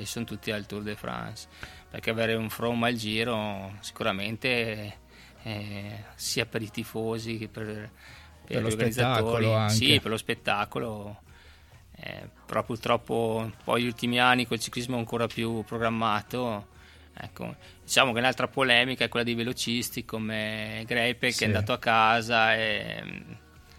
e, 0.00 0.04
sono 0.06 0.24
tutti 0.24 0.50
al 0.50 0.66
Tour 0.66 0.82
de 0.82 0.96
France, 0.96 1.46
perché 1.88 2.10
avere 2.10 2.34
un 2.34 2.50
From 2.50 2.82
al 2.82 2.94
giro 2.94 3.74
sicuramente 3.80 4.98
eh, 5.42 6.04
sia 6.16 6.46
per 6.46 6.62
i 6.62 6.70
tifosi 6.70 7.38
che 7.38 7.48
per, 7.48 7.64
per 7.64 7.90
Per 8.46 8.62
gli 8.62 8.62
lo 8.62 8.68
organizzatori, 8.68 9.50
spettacolo 9.50 9.54
anche. 9.54 9.74
sì, 9.74 10.00
per 10.00 10.10
lo 10.10 10.16
spettacolo. 10.16 11.22
eh, 11.96 12.28
però 12.46 12.64
purtroppo 12.64 13.52
poi 13.64 13.82
gli 13.82 13.86
ultimi 13.86 14.18
anni 14.18 14.46
col 14.46 14.58
ciclismo 14.58 14.96
ancora 14.96 15.26
più 15.28 15.62
programmato. 15.64 16.68
Ecco, 17.22 17.54
diciamo 17.84 18.12
che 18.12 18.18
un'altra 18.20 18.48
polemica 18.48 19.04
è 19.04 19.08
quella 19.08 19.24
dei 19.26 19.34
velocisti 19.34 20.04
come 20.06 20.82
Greipel 20.86 21.32
Sì. 21.32 21.38
che 21.38 21.44
è 21.44 21.46
andato 21.48 21.72
a 21.72 21.78
casa 21.78 22.54
e 22.56 23.02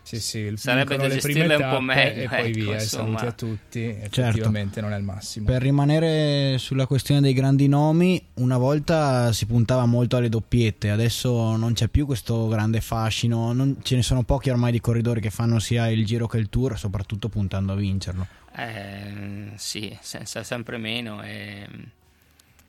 Sì, 0.03 0.19
sì, 0.19 0.39
il- 0.39 0.57
Sarebbe 0.59 0.97
da 0.97 1.07
gestirle 1.07 1.55
un 1.55 1.69
po' 1.69 1.79
meglio, 1.79 2.23
E 2.23 2.27
poi 2.27 2.49
ecco, 2.49 2.59
via, 2.59 2.77
e 2.77 2.81
insomma. 2.81 3.17
saluti 3.19 3.25
a 3.25 3.31
tutti. 3.31 3.79
Certo. 4.09 4.21
Effettivamente 4.21 4.81
non 4.81 4.91
è 4.93 4.97
il 4.97 5.03
massimo. 5.03 5.45
Per 5.45 5.61
rimanere 5.61 6.57
sulla 6.57 6.85
questione 6.87 7.21
dei 7.21 7.33
grandi 7.33 7.67
nomi, 7.67 8.21
una 8.35 8.57
volta 8.57 9.31
si 9.31 9.45
puntava 9.45 9.85
molto 9.85 10.17
alle 10.17 10.27
doppiette, 10.29 10.89
adesso 10.89 11.55
non 11.55 11.73
c'è 11.73 11.87
più 11.87 12.05
questo 12.05 12.47
grande 12.47 12.81
fascino, 12.81 13.53
non- 13.53 13.77
ce 13.83 13.95
ne 13.95 14.01
sono 14.03 14.23
pochi 14.23 14.49
ormai 14.49 14.71
di 14.71 14.81
corridori 14.81 15.21
che 15.21 15.29
fanno 15.29 15.59
sia 15.59 15.87
il 15.89 16.05
giro 16.05 16.27
che 16.27 16.37
il 16.39 16.49
tour, 16.49 16.77
soprattutto 16.77 17.29
puntando 17.29 17.71
a 17.73 17.75
vincerlo. 17.75 18.27
eh, 18.57 19.51
sì, 19.55 19.97
senza 20.01 20.43
sempre 20.43 20.77
meno. 20.77 21.21
E, 21.23 21.65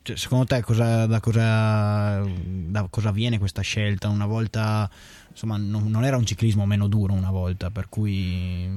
Cioè, 0.03 0.17
secondo 0.17 0.45
te 0.45 0.61
cosa, 0.61 1.05
da, 1.05 1.19
cosa, 1.21 2.21
da 2.25 2.87
cosa 2.89 3.11
viene 3.11 3.39
questa 3.39 3.61
scelta? 3.61 4.09
Una 4.09 4.25
volta, 4.25 4.89
insomma, 5.29 5.57
non, 5.57 5.89
non 5.89 6.03
era 6.03 6.17
un 6.17 6.25
ciclismo 6.25 6.65
meno 6.65 6.87
duro 6.87 7.13
una 7.13 7.31
volta, 7.31 7.71
per 7.71 7.87
cui 7.89 8.69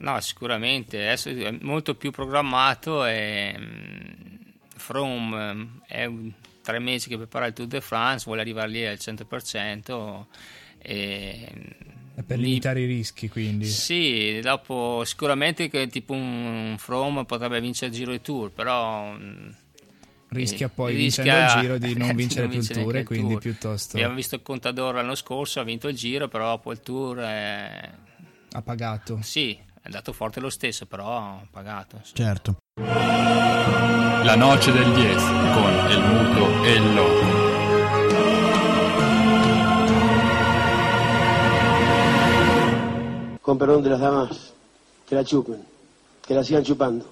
No, 0.00 0.20
sicuramente, 0.20 0.98
adesso 0.98 1.30
è 1.30 1.50
molto 1.62 1.94
più 1.94 2.10
programmato 2.12 3.04
e 3.04 3.54
mm, 3.58 4.14
From 4.76 5.34
mm, 5.34 5.66
è 5.86 6.04
un- 6.04 6.30
tre 6.62 6.78
mesi 6.78 7.08
che 7.08 7.16
prepara 7.16 7.46
il 7.46 7.54
Tour 7.54 7.66
de 7.66 7.80
France, 7.80 8.24
vuole 8.26 8.42
arrivare 8.42 8.68
lì 8.68 8.86
al 8.86 8.98
100% 8.98 10.26
e 10.78 11.50
per 12.26 12.38
lì- 12.38 12.44
limitare 12.48 12.82
i 12.82 12.86
rischi, 12.86 13.28
quindi. 13.28 13.64
Sì, 13.64 14.38
dopo 14.42 15.02
sicuramente 15.04 15.68
che 15.70 15.86
tipo 15.88 16.12
un 16.12 16.76
From 16.78 17.24
potrebbe 17.24 17.60
vincere 17.60 17.90
il 17.90 17.96
Giro 17.96 18.12
e 18.12 18.20
Tour, 18.20 18.50
però 18.52 19.12
mm, 19.12 19.48
Rischia 20.30 20.68
poi, 20.68 20.94
rischia- 20.94 21.22
vincendo 21.24 21.54
il 21.54 21.60
giro, 21.60 21.78
di 21.78 21.94
non 21.98 22.14
vincere 22.14 22.48
più 22.48 22.58
il 22.58 22.68
tour, 22.68 22.96
e 22.96 22.98
il 23.00 23.06
quindi 23.06 23.28
Tour. 23.30 23.40
piuttosto 23.40 23.96
Abbiamo 23.96 24.14
visto 24.14 24.34
il 24.34 24.42
Contador 24.42 24.94
l'anno 24.94 25.14
scorso, 25.14 25.60
ha 25.60 25.62
vinto 25.62 25.88
il 25.88 25.96
Giro, 25.96 26.28
però 26.28 26.50
dopo 26.50 26.70
il 26.72 26.80
Tour 26.80 27.18
è... 27.18 27.90
ha 28.52 28.62
pagato. 28.62 29.18
sì, 29.22 29.54
è 29.54 29.80
andato 29.84 30.12
forte 30.12 30.40
lo 30.40 30.50
stesso, 30.50 30.84
però 30.86 31.16
ha 31.16 31.46
pagato. 31.50 31.96
insomma. 31.96 32.28
certo. 32.28 32.56
La 34.24 34.34
noche 34.36 34.70
del 34.70 34.92
10 34.92 35.14
con 35.54 35.72
el 35.88 36.00
muto 36.02 36.64
e 36.64 36.76
el 36.76 36.94
loco. 36.94 37.26
Con 43.40 43.56
perdón 43.56 43.82
de 43.82 43.90
las 43.90 44.00
damas, 44.00 44.52
que 45.08 45.14
la 45.14 45.24
chupen, 45.24 45.62
que 46.26 46.34
la 46.34 46.44
sigan 46.44 46.64
chupando. 46.64 47.06